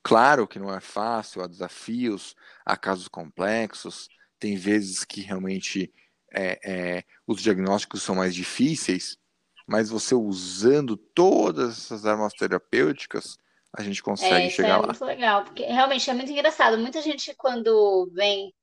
Claro 0.02 0.48
que 0.48 0.60
não 0.60 0.74
é 0.74 0.80
fácil, 0.80 1.42
há 1.42 1.48
desafios, 1.48 2.38
há 2.66 2.78
casos 2.78 3.10
complexos, 3.10 4.08
tem 4.40 4.56
vezes 4.56 5.04
que 5.04 5.20
realmente 5.20 5.94
é, 6.32 6.60
é, 6.64 7.04
os 7.28 7.42
diagnósticos 7.42 8.02
são 8.02 8.16
mais 8.16 8.34
difíceis, 8.34 9.18
mas 9.68 9.90
você 9.90 10.14
usando 10.14 10.96
todas 10.96 11.78
essas 11.78 12.06
armas 12.06 12.34
terapêuticas, 12.34 13.38
a 13.74 13.82
gente 13.82 14.02
consegue 14.02 14.48
é, 14.48 14.50
chegar 14.50 14.76
é 14.76 14.78
lá. 14.78 14.88
muito 14.88 15.06
legal, 15.06 15.44
porque 15.44 15.64
realmente 15.64 16.10
é 16.10 16.14
muito 16.14 16.32
engraçado. 16.32 16.78
Muita 16.78 17.02
gente, 17.02 17.34
quando 17.36 18.10
vem 18.14 18.54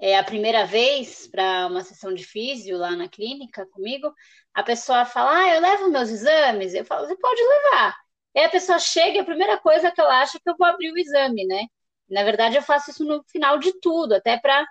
é, 0.00 0.18
a 0.18 0.24
primeira 0.24 0.66
vez 0.66 1.26
para 1.26 1.66
uma 1.66 1.82
sessão 1.82 2.12
de 2.12 2.24
físio 2.24 2.76
lá 2.76 2.94
na 2.94 3.08
clínica 3.08 3.66
comigo, 3.66 4.12
a 4.54 4.62
pessoa 4.62 5.04
fala: 5.04 5.38
Ah, 5.38 5.54
eu 5.54 5.60
levo 5.60 5.90
meus 5.90 6.10
exames. 6.10 6.74
Eu 6.74 6.84
falo: 6.84 7.06
Você 7.06 7.16
pode 7.16 7.40
levar. 7.40 7.96
Aí 8.36 8.44
a 8.44 8.50
pessoa 8.50 8.78
chega 8.78 9.16
e 9.16 9.20
a 9.20 9.24
primeira 9.24 9.58
coisa 9.58 9.90
que 9.90 10.00
ela 10.00 10.20
acha 10.20 10.36
é 10.38 10.40
que 10.40 10.48
eu 10.50 10.56
vou 10.56 10.66
abrir 10.66 10.92
o 10.92 10.98
exame, 10.98 11.46
né? 11.46 11.66
Na 12.08 12.22
verdade, 12.24 12.56
eu 12.56 12.62
faço 12.62 12.90
isso 12.90 13.04
no 13.04 13.22
final 13.24 13.58
de 13.58 13.72
tudo, 13.80 14.14
até 14.14 14.38
para 14.38 14.64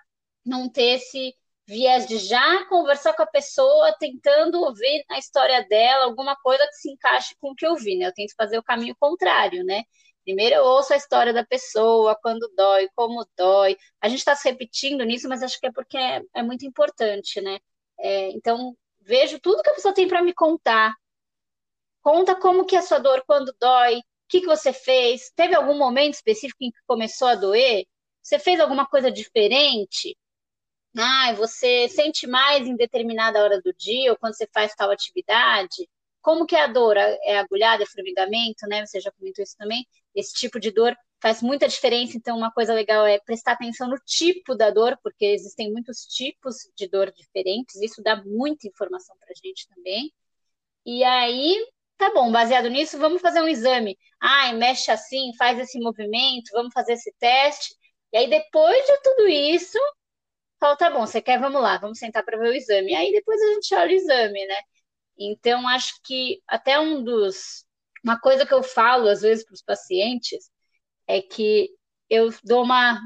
não 0.46 0.70
ter 0.70 0.96
esse 0.96 1.34
viés 1.68 2.08
de 2.08 2.18
já 2.18 2.66
conversar 2.66 3.14
com 3.14 3.24
a 3.24 3.28
pessoa, 3.28 3.96
tentando 4.00 4.62
ouvir 4.62 5.04
a 5.10 5.20
história 5.20 5.66
dela, 5.68 6.06
alguma 6.06 6.36
coisa 6.38 6.66
que 6.68 6.76
se 6.76 6.92
encaixe 6.92 7.36
com 7.40 7.52
o 7.52 7.56
que 7.56 7.66
eu 7.66 7.76
vi, 7.76 7.98
né? 7.98 8.08
Eu 8.08 8.14
tento 8.14 8.34
fazer 8.36 8.58
o 8.58 8.64
caminho 8.64 8.96
contrário, 9.00 9.64
né? 9.66 9.84
Primeiro 10.24 10.56
eu 10.56 10.64
ouço 10.64 10.94
a 10.94 10.98
história 10.98 11.34
da 11.34 11.46
pessoa, 11.46 12.18
quando 12.22 12.52
dói, 12.56 12.90
como 12.96 13.26
dói. 13.38 13.78
A 14.02 14.10
gente 14.10 14.20
está 14.20 14.36
se 14.36 14.50
repetindo 14.50 15.04
nisso, 15.04 15.28
mas 15.30 15.44
acho 15.44 15.60
que 15.60 15.68
é 15.68 15.72
porque 15.72 15.98
é, 15.98 16.22
é 16.36 16.44
muito 16.44 16.66
importante, 16.66 17.42
né? 17.42 17.60
É, 18.00 18.30
então, 18.32 18.76
vejo 19.02 19.40
tudo 19.40 19.62
que 19.64 19.70
a 19.70 19.74
pessoa 19.74 19.94
tem 19.94 20.08
para 20.08 20.22
me 20.22 20.34
contar. 20.34 20.94
Conta 22.02 22.36
como 22.36 22.66
que 22.66 22.76
é 22.76 22.80
a 22.80 22.82
sua 22.82 23.00
dor 23.00 23.24
quando 23.28 23.54
dói, 23.60 23.98
o 23.98 24.04
que, 24.30 24.42
que 24.42 24.48
você 24.48 24.74
fez, 24.74 25.32
teve 25.36 25.56
algum 25.56 25.78
momento 25.78 26.16
específico 26.16 26.64
em 26.64 26.72
que 26.72 26.80
começou 26.86 27.28
a 27.30 27.36
doer? 27.36 27.86
Você 28.22 28.40
fez 28.40 28.60
alguma 28.60 28.86
coisa 28.86 29.12
diferente? 29.12 30.18
Ah, 30.98 31.34
você 31.34 31.88
sente 31.90 32.26
mais 32.28 32.68
em 32.68 32.76
determinada 32.76 33.42
hora 33.44 33.62
do 33.62 33.74
dia 33.74 34.12
ou 34.12 34.18
quando 34.18 34.36
você 34.36 34.48
faz 34.54 34.74
tal 34.76 34.90
atividade? 34.92 35.88
Como 36.22 36.46
que 36.46 36.56
é 36.56 36.64
a 36.64 36.68
dor? 36.68 36.98
É 36.98 37.38
agulhada, 37.38 37.84
é 37.84 37.86
formigamento, 37.86 38.68
né? 38.68 38.86
Você 38.86 39.00
já 39.00 39.12
comentou 39.12 39.44
isso 39.44 39.56
também. 39.58 39.86
Esse 40.16 40.34
tipo 40.34 40.60
de 40.60 40.72
dor 40.72 40.96
faz 41.22 41.42
muita 41.42 41.68
diferença, 41.68 42.18
então 42.18 42.38
uma 42.38 42.52
coisa 42.52 42.74
legal 42.74 43.06
é 43.06 43.20
prestar 43.20 43.54
atenção 43.54 43.88
no 43.88 43.98
tipo 44.06 44.56
da 44.56 44.70
dor, 44.70 44.98
porque 45.04 45.26
existem 45.26 45.72
muitos 45.72 46.06
tipos 46.06 46.56
de 46.76 46.88
dor 46.88 47.12
diferentes, 47.12 47.76
isso 47.82 48.04
dá 48.04 48.22
muita 48.24 48.68
informação 48.68 49.16
para 49.20 49.30
a 49.32 49.48
gente 49.48 49.68
também. 49.68 50.12
E 50.86 51.04
aí, 51.04 51.58
tá 51.98 52.14
bom, 52.14 52.32
baseado 52.32 52.70
nisso, 52.70 52.98
vamos 52.98 53.22
fazer 53.22 53.42
um 53.42 53.48
exame. 53.48 53.98
Ah, 54.20 54.54
mexe 54.54 54.92
assim, 54.92 55.34
faz 55.38 55.60
esse 55.60 55.80
movimento, 55.80 56.52
vamos 56.54 56.74
fazer 56.74 56.94
esse 56.94 57.14
teste. 57.20 57.76
E 58.14 58.18
aí, 58.18 58.30
depois 58.30 58.86
de 58.86 59.02
tudo 59.04 59.28
isso, 59.28 59.78
Fala, 60.60 60.76
tá 60.76 60.90
bom, 60.90 61.06
você 61.06 61.22
quer? 61.22 61.40
Vamos 61.40 61.62
lá, 61.62 61.78
vamos 61.78 62.00
sentar 62.00 62.24
para 62.24 62.38
ver 62.38 62.50
o 62.50 62.54
exame. 62.56 62.96
Aí 62.96 63.12
depois 63.12 63.40
a 63.42 63.54
gente 63.54 63.76
olha 63.76 63.92
o 63.92 63.96
exame, 63.96 64.46
né? 64.48 64.56
Então, 65.18 65.68
acho 65.68 65.94
que 66.04 66.42
até 66.48 66.80
um 66.80 67.04
dos. 67.04 67.66
Uma 68.04 68.20
coisa 68.20 68.46
que 68.46 68.54
eu 68.54 68.64
falo 68.64 69.08
às 69.10 69.22
vezes 69.22 69.44
para 69.46 69.54
os 69.54 69.62
pacientes 69.62 70.50
é 71.08 71.22
que 71.22 71.70
eu 72.10 72.30
dou 72.44 72.64
uma, 72.64 73.00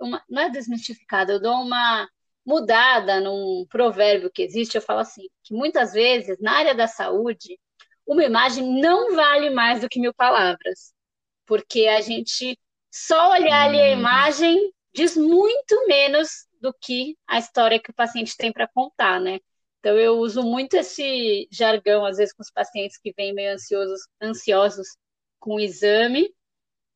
uma. 0.00 0.24
Não 0.28 0.42
é 0.42 0.50
desmistificada, 0.50 1.32
eu 1.32 1.40
dou 1.40 1.54
uma 1.54 2.08
mudada 2.46 3.20
num 3.20 3.66
provérbio 3.68 4.30
que 4.32 4.42
existe. 4.42 4.76
Eu 4.76 4.82
falo 4.82 5.00
assim: 5.00 5.22
que 5.44 5.54
muitas 5.54 5.92
vezes, 5.92 6.38
na 6.40 6.52
área 6.52 6.74
da 6.74 6.86
saúde, 6.86 7.58
uma 8.06 8.24
imagem 8.24 8.80
não 8.80 9.14
vale 9.14 9.50
mais 9.50 9.80
do 9.80 9.88
que 9.88 10.00
mil 10.00 10.14
palavras. 10.14 10.92
Porque 11.46 11.86
a 11.86 12.00
gente 12.00 12.58
só 12.90 13.32
olhar 13.32 13.66
ali 13.66 13.80
a 13.80 13.96
hum. 13.96 14.00
imagem 14.00 14.72
diz 14.94 15.16
muito 15.16 15.86
menos 15.86 16.47
do 16.60 16.72
que 16.72 17.16
a 17.26 17.38
história 17.38 17.80
que 17.80 17.90
o 17.90 17.94
paciente 17.94 18.36
tem 18.36 18.52
para 18.52 18.68
contar, 18.68 19.20
né? 19.20 19.40
Então 19.80 19.96
eu 19.96 20.18
uso 20.18 20.42
muito 20.42 20.74
esse 20.74 21.48
jargão 21.50 22.04
às 22.04 22.16
vezes 22.16 22.34
com 22.34 22.42
os 22.42 22.50
pacientes 22.50 22.98
que 22.98 23.12
vêm 23.16 23.32
meio 23.32 23.54
ansiosos, 23.54 24.00
ansiosos 24.20 24.88
com 25.38 25.56
o 25.56 25.60
exame. 25.60 26.32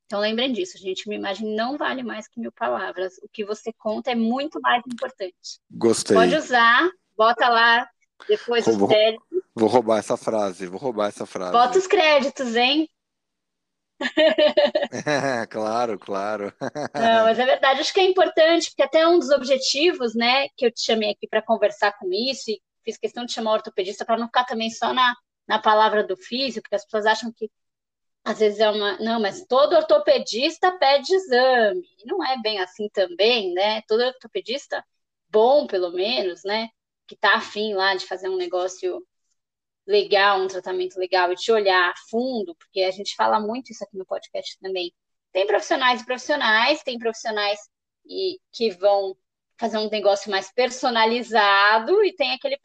Então 0.06 0.20
lembrem 0.20 0.52
disso, 0.52 0.76
gente. 0.78 1.06
Uma 1.06 1.14
imagem 1.14 1.54
não 1.54 1.78
vale 1.78 2.02
mais 2.02 2.28
que 2.28 2.40
mil 2.40 2.52
palavras. 2.52 3.14
O 3.22 3.28
que 3.28 3.44
você 3.44 3.72
conta 3.72 4.10
é 4.10 4.14
muito 4.14 4.60
mais 4.60 4.82
importante. 4.86 5.60
Gostei. 5.70 6.16
Pode 6.16 6.34
usar, 6.34 6.90
bota 7.16 7.48
lá 7.48 7.88
depois 8.28 8.64
vou, 8.64 8.74
os 8.74 8.88
créditos. 8.88 9.42
Vou 9.54 9.68
roubar 9.68 9.98
essa 9.98 10.16
frase, 10.16 10.66
vou 10.66 10.78
roubar 10.78 11.08
essa 11.08 11.26
frase. 11.26 11.52
Bota 11.52 11.78
os 11.78 11.86
créditos, 11.86 12.56
hein? 12.56 12.88
claro, 15.50 15.98
claro. 15.98 16.52
Não, 16.94 17.24
mas 17.24 17.38
é 17.38 17.46
verdade, 17.46 17.80
acho 17.80 17.92
que 17.92 18.00
é 18.00 18.04
importante, 18.04 18.70
porque 18.70 18.82
até 18.82 19.06
um 19.06 19.18
dos 19.18 19.30
objetivos, 19.30 20.14
né, 20.14 20.48
que 20.56 20.66
eu 20.66 20.72
te 20.72 20.84
chamei 20.84 21.10
aqui 21.10 21.28
para 21.28 21.42
conversar 21.42 21.92
com 21.98 22.12
isso, 22.12 22.50
e 22.50 22.60
fiz 22.84 22.98
questão 22.98 23.24
de 23.24 23.32
chamar 23.32 23.52
o 23.52 23.54
ortopedista 23.54 24.04
para 24.04 24.18
não 24.18 24.26
ficar 24.26 24.44
também 24.44 24.70
só 24.70 24.92
na, 24.92 25.14
na 25.46 25.58
palavra 25.58 26.04
do 26.04 26.16
físico, 26.16 26.62
porque 26.62 26.76
as 26.76 26.84
pessoas 26.84 27.06
acham 27.06 27.32
que 27.32 27.50
às 28.24 28.38
vezes 28.38 28.60
é 28.60 28.70
uma. 28.70 28.98
Não, 28.98 29.20
mas 29.20 29.44
todo 29.46 29.74
ortopedista 29.74 30.70
pede 30.78 31.12
exame. 31.12 31.82
Não 32.04 32.24
é 32.24 32.40
bem 32.40 32.60
assim 32.60 32.88
também, 32.92 33.52
né? 33.52 33.82
Todo 33.88 34.04
ortopedista, 34.04 34.84
bom 35.28 35.66
pelo 35.66 35.90
menos, 35.90 36.42
né? 36.44 36.68
Que 37.06 37.16
tá 37.16 37.34
afim 37.34 37.74
lá 37.74 37.94
de 37.96 38.06
fazer 38.06 38.28
um 38.28 38.36
negócio 38.36 39.04
legal, 39.86 40.40
um 40.40 40.46
tratamento 40.46 40.98
legal 40.98 41.32
e 41.32 41.36
te 41.36 41.50
olhar 41.52 41.90
a 41.90 41.94
fundo, 42.10 42.54
porque 42.56 42.82
a 42.82 42.90
gente 42.90 43.14
fala 43.14 43.40
muito 43.40 43.70
isso 43.72 43.84
aqui 43.84 43.96
no 43.96 44.06
podcast 44.06 44.58
também. 44.60 44.92
Tem 45.32 45.46
profissionais 45.46 46.02
e 46.02 46.06
profissionais, 46.06 46.82
tem 46.82 46.98
profissionais 46.98 47.58
e, 48.06 48.38
que 48.52 48.70
vão 48.70 49.16
fazer 49.58 49.78
um 49.78 49.88
negócio 49.88 50.30
mais 50.30 50.52
personalizado 50.52 52.02
e 52.04 52.14
tem 52.14 52.32
aquele 52.32 52.58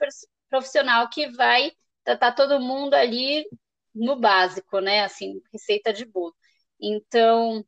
profissional 0.50 1.10
que 1.10 1.30
vai 1.32 1.72
tratar 2.04 2.34
todo 2.34 2.60
mundo 2.60 2.94
ali 2.94 3.46
no 3.94 4.16
básico, 4.20 4.80
né? 4.80 5.04
Assim, 5.04 5.42
receita 5.52 5.94
de 5.94 6.06
bolo. 6.06 6.36
Então, 6.80 7.66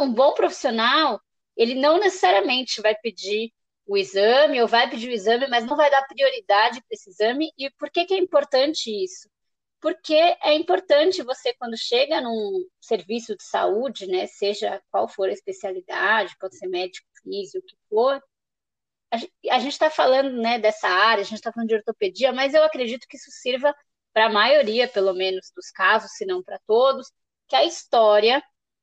um 0.00 0.12
bom 0.12 0.34
profissional, 0.34 1.20
ele 1.56 1.74
não 1.74 1.98
necessariamente 1.98 2.80
vai 2.80 2.94
pedir 2.94 3.52
o 3.88 3.96
exame, 3.96 4.60
ou 4.62 4.68
vai 4.68 4.88
pedir 4.90 5.08
o 5.08 5.12
exame, 5.12 5.48
mas 5.48 5.64
não 5.64 5.76
vai 5.76 5.90
dar 5.90 6.06
prioridade 6.06 6.80
para 6.82 6.94
esse 6.94 7.10
exame. 7.10 7.50
E 7.58 7.70
por 7.70 7.90
que, 7.90 8.04
que 8.04 8.14
é 8.14 8.18
importante 8.18 8.90
isso? 8.90 9.28
Porque 9.80 10.14
é 10.14 10.54
importante 10.54 11.22
você, 11.22 11.54
quando 11.54 11.76
chega 11.76 12.20
num 12.20 12.66
serviço 12.80 13.36
de 13.36 13.42
saúde, 13.44 14.06
né, 14.06 14.26
seja 14.26 14.82
qual 14.90 15.08
for 15.08 15.28
a 15.28 15.32
especialidade, 15.32 16.36
pode 16.38 16.58
ser 16.58 16.68
médico, 16.68 17.06
físico, 17.22 17.64
o 17.64 17.66
que 17.66 17.76
for, 17.88 18.22
a 19.50 19.58
gente 19.58 19.72
está 19.72 19.90
falando 19.90 20.32
né, 20.32 20.58
dessa 20.58 20.88
área, 20.88 21.22
a 21.22 21.24
gente 21.24 21.36
está 21.36 21.52
falando 21.52 21.68
de 21.68 21.76
ortopedia, 21.76 22.32
mas 22.32 22.54
eu 22.54 22.62
acredito 22.64 23.06
que 23.08 23.16
isso 23.16 23.30
sirva 23.30 23.74
para 24.12 24.26
a 24.26 24.32
maioria, 24.32 24.88
pelo 24.88 25.14
menos, 25.14 25.50
dos 25.54 25.70
casos, 25.70 26.12
se 26.12 26.26
não 26.26 26.42
para 26.42 26.58
todos, 26.66 27.10
que 27.48 27.56
a 27.56 27.64
história 27.64 28.42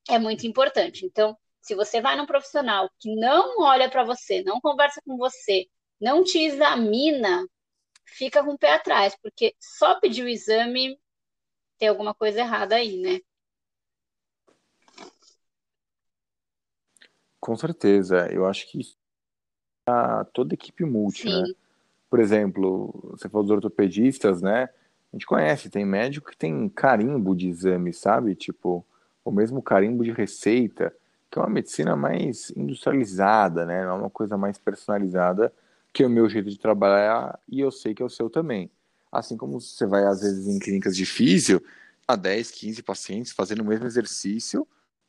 é 0.09 0.17
muito 0.17 0.47
importante. 0.47 1.05
Então, 1.05 1.37
se 1.65 1.73
você 1.73 1.99
vai 1.99 2.15
num 2.15 2.27
profissional 2.27 2.87
que 2.99 3.15
não 3.15 3.59
olha 3.59 3.89
para 3.89 4.03
você, 4.03 4.43
não 4.43 4.61
conversa 4.61 5.01
com 5.03 5.17
você, 5.17 5.65
não 5.99 6.23
te 6.23 6.37
examina, 6.37 7.43
fica 8.05 8.43
com 8.43 8.51
o 8.51 8.57
pé 8.57 8.73
atrás, 8.73 9.17
porque 9.19 9.55
só 9.59 9.99
pedir 9.99 10.23
o 10.23 10.29
exame 10.29 10.95
tem 11.79 11.87
alguma 11.87 12.13
coisa 12.13 12.39
errada 12.39 12.75
aí, 12.75 13.01
né? 13.01 13.19
Com 17.39 17.55
certeza. 17.55 18.31
Eu 18.31 18.45
acho 18.45 18.71
que 18.71 18.81
a 19.87 20.23
toda 20.25 20.53
equipe 20.53 20.85
multi, 20.85 21.27
né? 21.27 21.51
Por 22.11 22.19
exemplo, 22.19 22.93
você 23.17 23.27
falou 23.27 23.43
dos 23.43 23.55
ortopedistas, 23.55 24.39
né? 24.39 24.65
A 25.11 25.15
gente 25.15 25.25
conhece, 25.25 25.71
tem 25.71 25.83
médico 25.83 26.29
que 26.29 26.37
tem 26.37 26.69
carimbo 26.69 27.35
de 27.35 27.49
exame, 27.49 27.91
sabe? 27.91 28.35
Tipo, 28.35 28.85
o 29.23 29.31
mesmo 29.31 29.63
carimbo 29.63 30.03
de 30.03 30.11
receita 30.11 30.95
que 31.35 31.39
é 31.39 31.41
uma 31.41 31.49
medicina 31.49 31.97
mais 31.97 32.49
industrializada, 32.55 33.65
né? 33.65 33.81
É 33.81 33.91
uma 33.91 34.09
coisa 34.09 34.37
mais 34.37 34.57
personalizada 34.57 35.53
que 35.91 36.01
é 36.01 36.07
o 36.07 36.09
meu 36.09 36.29
jeito 36.29 36.49
de 36.49 36.57
trabalhar 36.57 37.37
e 37.49 37.59
eu 37.59 37.71
sei 37.71 37.93
que 37.93 38.01
é 38.01 38.05
o 38.05 38.09
seu 38.09 38.29
também. 38.29 38.71
Assim 39.11 39.35
como 39.35 39.59
você 39.59 39.85
vai, 39.85 40.05
às 40.05 40.21
vezes, 40.21 40.47
em 40.47 40.59
clínicas 40.59 40.95
de 40.95 41.05
físio, 41.05 41.61
a 42.07 42.15
10, 42.15 42.51
15 42.51 42.83
pacientes 42.83 43.31
fazendo 43.33 43.61
o 43.61 43.65
mesmo 43.65 43.85
exercício 43.85 44.65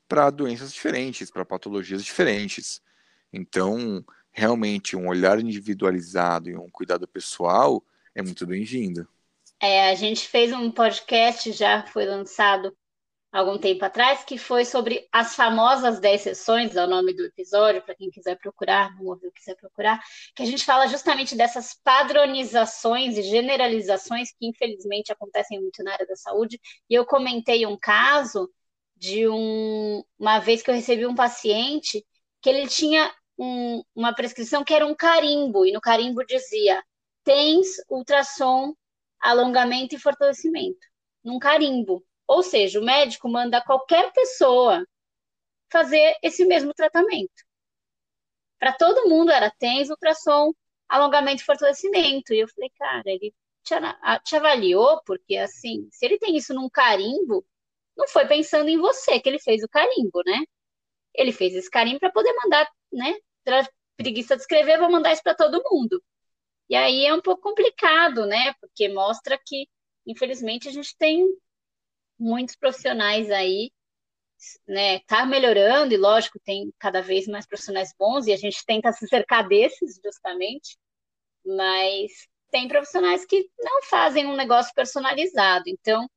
para 0.08 0.28
doenças 0.30 0.72
diferentes, 0.72 1.30
para 1.30 1.44
patologias 1.44 2.04
diferentes. 2.04 2.82
Então, 3.32 4.04
realmente, 4.32 4.96
um 4.96 5.08
olhar 5.08 5.38
individualizado 5.38 6.50
e 6.50 6.56
um 6.56 6.68
cuidado 6.68 7.06
pessoal 7.06 7.84
é 8.16 8.22
muito 8.22 8.44
bem-vindo. 8.44 9.06
É, 9.60 9.90
a 9.90 9.94
gente 9.94 10.26
fez 10.26 10.52
um 10.52 10.72
podcast, 10.72 11.52
já 11.52 11.84
foi 11.86 12.04
lançado 12.04 12.76
algum 13.37 13.59
tempo 13.59 13.85
atrás, 13.85 14.25
que 14.25 14.38
foi 14.38 14.64
sobre 14.64 15.07
as 15.12 15.37
famosas 15.37 16.01
10 16.01 16.20
sessões, 16.22 16.75
é 16.75 16.83
o 16.83 16.87
nome 16.87 17.12
do 17.12 17.25
episódio, 17.25 17.83
para 17.83 17.94
quem 17.94 18.11
quiser 18.11 18.38
procurar, 18.38 18.96
não 18.96 19.07
ouviu, 19.07 19.31
quiser 19.31 19.55
procurar, 19.57 20.01
que 20.35 20.42
a 20.42 20.46
gente 20.46 20.64
fala 20.64 20.87
justamente 20.87 21.37
dessas 21.37 21.75
padronizações 21.85 23.18
e 23.18 23.22
generalizações 23.22 24.31
que 24.33 24.46
infelizmente 24.46 25.12
acontecem 25.12 25.61
muito 25.61 25.83
na 25.85 25.92
área 25.92 26.07
da 26.07 26.16
saúde. 26.16 26.59
E 26.88 26.94
eu 26.94 27.05
comentei 27.05 27.66
um 27.66 27.77
caso 27.77 28.51
de 28.96 29.29
um, 29.29 30.03
uma 30.18 30.38
vez 30.38 30.62
que 30.62 30.70
eu 30.70 30.75
recebi 30.75 31.07
um 31.07 31.14
paciente 31.14 32.03
que 32.40 32.49
ele 32.49 32.66
tinha 32.66 33.12
um, 33.38 33.83
uma 33.94 34.14
prescrição 34.14 34.64
que 34.64 34.72
era 34.72 34.87
um 34.87 34.94
carimbo, 34.94 35.66
e 35.66 35.72
no 35.72 35.81
carimbo 35.81 36.25
dizia: 36.25 36.83
tens 37.22 37.68
ultrassom, 37.90 38.72
alongamento 39.20 39.94
e 39.94 39.99
fortalecimento. 39.99 40.79
Num 41.22 41.38
carimbo. 41.38 42.03
Ou 42.26 42.42
seja, 42.42 42.80
o 42.80 42.84
médico 42.84 43.28
manda 43.28 43.62
qualquer 43.62 44.12
pessoa 44.12 44.86
fazer 45.70 46.16
esse 46.22 46.44
mesmo 46.44 46.72
tratamento. 46.74 47.44
Para 48.58 48.72
todo 48.72 49.08
mundo 49.08 49.30
era 49.30 49.50
tens 49.50 49.90
ultrassom, 49.90 50.52
alongamento 50.88 51.42
e 51.42 51.44
fortalecimento. 51.44 52.32
E 52.32 52.40
eu 52.40 52.48
falei, 52.48 52.70
cara, 52.78 53.02
ele 53.06 53.34
te, 53.62 54.36
avaliou, 54.36 55.02
porque 55.04 55.36
assim, 55.36 55.88
se 55.92 56.06
ele 56.06 56.18
tem 56.18 56.36
isso 56.36 56.54
num 56.54 56.68
carimbo, 56.70 57.44
não 57.96 58.08
foi 58.08 58.26
pensando 58.26 58.68
em 58.68 58.78
você 58.78 59.20
que 59.20 59.28
ele 59.28 59.38
fez 59.40 59.62
o 59.62 59.68
carimbo, 59.68 60.22
né? 60.24 60.44
Ele 61.14 61.32
fez 61.32 61.54
esse 61.54 61.70
carimbo 61.70 62.00
para 62.00 62.12
poder 62.12 62.32
mandar, 62.34 62.68
né? 62.92 63.14
Preguiça 63.96 64.36
de 64.36 64.42
escrever, 64.42 64.78
vou 64.78 64.90
mandar 64.90 65.12
isso 65.12 65.22
para 65.22 65.34
todo 65.34 65.62
mundo. 65.70 66.02
E 66.68 66.76
aí 66.76 67.06
é 67.06 67.14
um 67.14 67.20
pouco 67.22 67.42
complicado, 67.42 68.26
né? 68.26 68.54
Porque 68.60 68.88
mostra 68.88 69.38
que, 69.44 69.68
infelizmente, 70.06 70.68
a 70.68 70.72
gente 70.72 70.96
tem 70.98 71.26
muitos 72.18 72.57
profissionais 72.57 73.31
aí, 73.31 73.70
né? 74.66 75.00
Tá 75.00 75.24
melhorando 75.26 75.94
e, 75.94 75.96
lógico, 75.96 76.38
tem 76.44 76.72
cada 76.79 77.00
vez 77.02 77.26
mais 77.26 77.46
profissionais 77.46 77.94
bons 77.98 78.26
e 78.26 78.33
a 78.33 78.37
gente 78.37 78.64
tenta 78.66 78.92
se 78.92 79.07
cercar 79.09 79.48
desses, 79.48 80.00
justamente. 80.05 80.76
Mas 81.44 82.12
tem 82.50 82.68
profissionais 82.68 83.24
que 83.26 83.48
não 83.59 83.83
fazem 83.85 84.26
um 84.26 84.37
negócio 84.37 84.72
personalizado. 84.74 85.64
Então, 85.66 86.09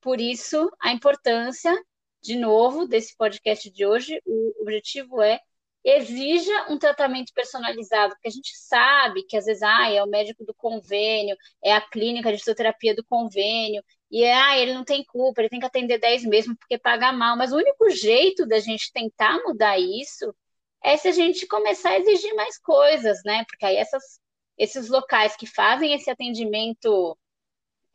por 0.00 0.20
isso, 0.20 0.70
a 0.80 0.92
importância, 0.92 1.74
de 2.22 2.36
novo, 2.36 2.86
desse 2.86 3.16
podcast 3.16 3.70
de 3.70 3.86
hoje, 3.86 4.20
o 4.26 4.62
objetivo 4.62 5.22
é 5.22 5.40
exija 5.86 6.66
um 6.68 6.78
tratamento 6.78 7.32
personalizado, 7.32 8.14
porque 8.14 8.26
a 8.26 8.30
gente 8.30 8.56
sabe 8.56 9.22
que 9.22 9.36
às 9.36 9.44
vezes 9.44 9.62
ah, 9.62 9.88
é 9.88 10.02
o 10.02 10.08
médico 10.08 10.44
do 10.44 10.52
convênio, 10.52 11.36
é 11.62 11.72
a 11.72 11.80
clínica 11.80 12.32
de 12.32 12.38
fisioterapia 12.38 12.92
do 12.94 13.04
convênio, 13.04 13.84
e 14.10 14.22
é, 14.22 14.34
ah, 14.34 14.58
ele 14.58 14.74
não 14.74 14.84
tem 14.84 15.04
culpa, 15.04 15.40
ele 15.40 15.48
tem 15.48 15.60
que 15.60 15.66
atender 15.66 15.98
10 15.98 16.24
mesmo 16.24 16.56
porque 16.56 16.78
paga 16.78 17.12
mal. 17.12 17.36
Mas 17.36 17.52
o 17.52 17.56
único 17.56 17.90
jeito 17.90 18.46
da 18.46 18.60
gente 18.60 18.92
tentar 18.92 19.42
mudar 19.44 19.78
isso 19.78 20.34
é 20.82 20.96
se 20.96 21.08
a 21.08 21.12
gente 21.12 21.46
começar 21.46 21.90
a 21.90 21.98
exigir 21.98 22.34
mais 22.34 22.58
coisas, 22.58 23.22
né? 23.24 23.44
Porque 23.48 23.66
aí 23.66 23.76
essas, 23.76 24.20
esses 24.58 24.88
locais 24.88 25.36
que 25.36 25.46
fazem 25.46 25.92
esse 25.94 26.10
atendimento 26.10 27.18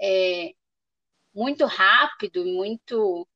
é, 0.02 0.54
muito 1.34 1.66
rápido, 1.66 2.46
muito 2.46 3.28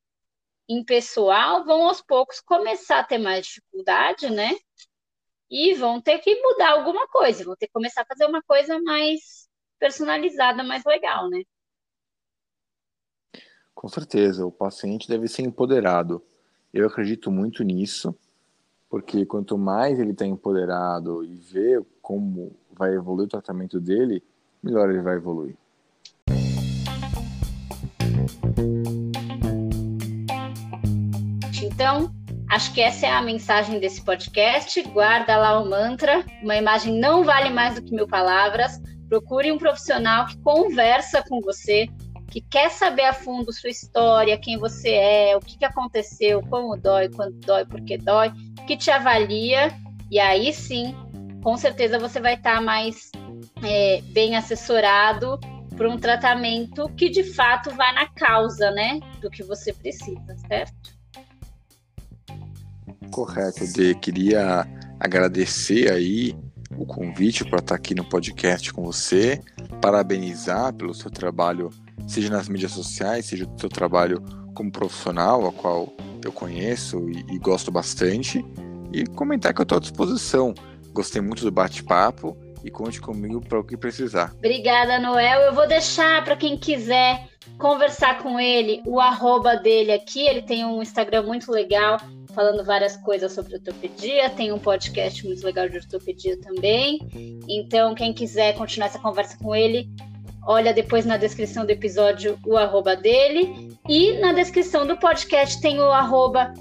impessoal, 0.67 1.63
vão 1.65 1.88
aos 1.88 2.01
poucos 2.01 2.41
começar 2.41 2.99
a 2.99 3.03
ter 3.03 3.17
mais 3.17 3.45
dificuldade, 3.45 4.29
né? 4.29 4.51
E 5.49 5.73
vão 5.75 6.01
ter 6.01 6.19
que 6.19 6.35
mudar 6.41 6.71
alguma 6.71 7.07
coisa, 7.07 7.45
vão 7.45 7.55
ter 7.55 7.67
que 7.67 7.73
começar 7.73 8.01
a 8.01 8.05
fazer 8.05 8.25
uma 8.25 8.41
coisa 8.43 8.79
mais 8.81 9.47
personalizada, 9.79 10.63
mais 10.63 10.83
legal, 10.85 11.29
né? 11.29 11.43
Com 13.75 13.89
certeza, 13.89 14.45
o 14.45 14.51
paciente 14.51 15.07
deve 15.07 15.27
ser 15.27 15.41
empoderado. 15.41 16.23
Eu 16.73 16.88
acredito 16.88 17.29
muito 17.29 17.61
nisso, 17.61 18.15
porque 18.89 19.25
quanto 19.25 19.57
mais 19.57 19.99
ele 19.99 20.11
está 20.11 20.25
empoderado 20.25 21.25
e 21.25 21.35
vê 21.35 21.83
como 22.01 22.55
vai 22.71 22.95
evoluir 22.95 23.25
o 23.25 23.29
tratamento 23.29 23.79
dele, 23.79 24.23
melhor 24.63 24.89
ele 24.89 25.01
vai 25.01 25.17
evoluir. 25.17 25.57
Então, 31.61 32.09
acho 32.49 32.73
que 32.73 32.79
essa 32.79 33.05
é 33.05 33.11
a 33.11 33.21
mensagem 33.21 33.81
desse 33.81 34.01
podcast. 34.03 34.81
Guarda 34.83 35.35
lá 35.35 35.59
o 35.59 35.69
mantra: 35.69 36.23
uma 36.41 36.55
imagem 36.55 36.97
não 36.97 37.25
vale 37.25 37.49
mais 37.49 37.75
do 37.75 37.83
que 37.83 37.93
mil 37.93 38.07
palavras. 38.07 38.81
Procure 39.09 39.51
um 39.51 39.57
profissional 39.57 40.25
que 40.27 40.38
conversa 40.38 41.21
com 41.27 41.41
você, 41.41 41.89
que 42.36 42.41
quer 42.41 42.69
saber 42.69 43.06
a 43.06 43.13
fundo 43.13 43.54
sua 43.54 43.69
história, 43.69 44.38
quem 44.38 44.58
você 44.58 44.89
é, 44.89 45.38
o 45.38 45.39
que, 45.39 45.58
que 45.58 45.63
aconteceu, 45.63 46.41
como 46.41 46.76
dói, 46.76 47.08
quando 47.08 47.39
dói, 47.39 47.63
por 47.63 47.80
que 47.80 47.98
dói, 47.98 48.30
que 48.67 48.76
te 48.76 48.91
avalia, 48.91 49.71
e 50.12 50.19
aí 50.19 50.52
sim, 50.52 50.93
com 51.41 51.56
certeza 51.56 51.98
você 51.98 52.19
vai 52.19 52.34
estar 52.34 52.62
mais 52.62 53.10
é, 53.63 54.02
bem 54.08 54.36
assessorado 54.36 55.39
para 55.78 55.89
um 55.89 55.98
tratamento 55.98 56.89
que 56.98 57.10
de 57.10 57.24
fato 57.24 57.74
vai 57.74 57.93
na 57.93 58.10
causa, 58.10 58.69
né, 58.71 59.00
do 59.21 59.30
que 59.30 59.41
você 59.41 59.71
precisa, 59.71 60.36
certo? 60.45 60.93
Correto, 63.12 63.65
Dê. 63.71 63.95
Queria 63.95 64.67
agradecer 65.00 65.89
aí 65.89 66.36
o 66.78 66.86
convite 66.86 67.45
para 67.45 67.60
estar 67.60 67.76
aqui 67.76 67.95
no 67.95 68.04
podcast 68.04 68.74
com 68.74 68.84
você, 68.84 69.39
parabenizar 69.80 70.74
pelo 70.74 70.93
seu 70.93 71.10
trabalho, 71.10 71.71
seja 72.08 72.29
nas 72.29 72.47
mídias 72.47 72.71
sociais, 72.71 73.25
seja 73.25 73.45
do 73.45 73.60
seu 73.60 73.69
trabalho 73.69 74.21
como 74.53 74.71
profissional, 74.71 75.47
a 75.47 75.51
qual 75.51 75.93
eu 76.23 76.31
conheço 76.31 77.10
e, 77.10 77.36
e 77.36 77.39
gosto 77.39 77.71
bastante, 77.71 78.43
e 78.91 79.05
comentar 79.05 79.53
que 79.53 79.62
eu 79.62 79.63
estou 79.63 79.77
à 79.77 79.81
disposição. 79.81 80.53
Gostei 80.91 81.21
muito 81.21 81.43
do 81.43 81.51
bate-papo 81.51 82.38
e 82.63 82.71
conte 82.71 82.99
comigo 82.99 83.41
para 83.41 83.60
o 83.60 83.63
que 83.63 83.77
precisar. 83.77 84.34
Obrigada, 84.38 84.97
Noel. 84.97 85.41
Eu 85.41 85.53
vou 85.53 85.67
deixar 85.67 86.23
para 86.23 86.36
quem 86.36 86.58
quiser 86.58 87.27
conversar 87.58 88.19
com 88.23 88.39
ele 88.39 88.81
o 88.86 88.99
arroba 88.99 89.55
dele 89.55 89.91
aqui. 89.91 90.21
Ele 90.21 90.41
tem 90.41 90.65
um 90.65 90.81
Instagram 90.81 91.23
muito 91.23 91.51
legal 91.51 91.99
falando 92.34 92.65
várias 92.65 92.97
coisas 92.97 93.31
sobre 93.31 93.55
ortopedia, 93.55 94.29
tem 94.29 94.51
um 94.51 94.60
podcast 94.60 95.25
muito 95.25 95.43
legal 95.45 95.69
de 95.69 95.77
ortopedia 95.77 96.38
também. 96.41 96.99
Então, 97.47 97.95
quem 97.95 98.13
quiser 98.13 98.53
continuar 98.58 98.88
essa 98.88 98.99
conversa 98.99 99.38
com 99.38 99.55
ele, 99.55 99.89
olha 100.45 100.73
depois 100.73 101.05
na 101.05 101.17
descrição 101.17 101.65
do 101.65 101.71
episódio 101.71 102.38
o 102.45 102.55
arroba 102.55 102.95
dele. 102.95 103.75
E 103.88 104.13
na 104.19 104.34
descrição 104.34 104.86
do 104.86 104.97
podcast 104.97 105.60
tem 105.62 105.79
o 105.79 105.91
arroba 105.91 106.53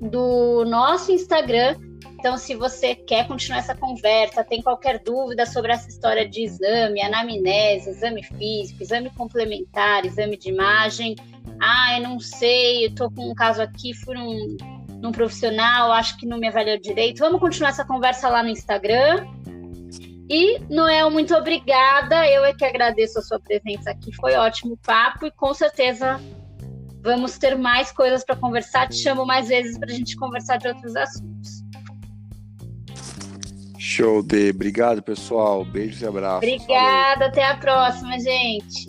do 0.00 0.64
nosso 0.64 1.12
Instagram. 1.12 1.76
Então, 2.18 2.38
se 2.38 2.54
você 2.54 2.94
quer 2.94 3.28
continuar 3.28 3.58
essa 3.58 3.74
conversa, 3.74 4.42
tem 4.42 4.62
qualquer 4.62 4.98
dúvida 4.98 5.44
sobre 5.44 5.72
essa 5.72 5.88
história 5.88 6.26
de 6.26 6.42
exame, 6.42 7.02
anamnese, 7.02 7.90
exame 7.90 8.22
físico, 8.22 8.82
exame 8.82 9.10
complementar, 9.10 10.06
exame 10.06 10.38
de 10.38 10.48
imagem, 10.48 11.16
ah, 11.60 11.98
eu 11.98 12.02
não 12.02 12.18
sei, 12.18 12.86
eu 12.86 12.94
tô 12.94 13.10
com 13.10 13.30
um 13.30 13.34
caso 13.34 13.60
aqui, 13.60 13.92
fui 13.92 14.14
num, 14.16 14.56
num 15.00 15.12
profissional, 15.12 15.92
acho 15.92 16.16
que 16.16 16.26
não 16.26 16.38
me 16.38 16.48
avaliou 16.48 16.78
direito. 16.78 17.18
Vamos 17.18 17.40
continuar 17.40 17.70
essa 17.70 17.84
conversa 17.84 18.28
lá 18.28 18.42
no 18.42 18.48
Instagram. 18.48 19.26
E, 20.28 20.58
Noel, 20.70 21.10
muito 21.10 21.34
obrigada. 21.34 22.26
Eu 22.28 22.44
é 22.44 22.54
que 22.54 22.64
agradeço 22.64 23.18
a 23.18 23.22
sua 23.22 23.38
presença 23.38 23.90
aqui. 23.90 24.14
Foi 24.16 24.34
ótimo 24.34 24.78
papo 24.78 25.26
e 25.26 25.30
com 25.30 25.52
certeza 25.52 26.20
vamos 27.02 27.36
ter 27.36 27.56
mais 27.56 27.92
coisas 27.92 28.24
para 28.24 28.36
conversar. 28.36 28.88
Te 28.88 28.96
chamo 28.96 29.26
mais 29.26 29.48
vezes 29.48 29.78
para 29.78 29.90
a 29.90 29.94
gente 29.94 30.16
conversar 30.16 30.56
de 30.56 30.68
outros 30.68 30.96
assuntos. 30.96 31.62
Show 33.78 34.22
de. 34.22 34.50
Obrigado, 34.50 35.02
pessoal. 35.02 35.64
Beijos 35.64 36.00
e 36.00 36.06
abraços. 36.06 36.38
Obrigada. 36.38 37.14
Valeu. 37.16 37.28
Até 37.28 37.44
a 37.44 37.56
próxima, 37.56 38.18
gente. 38.18 38.88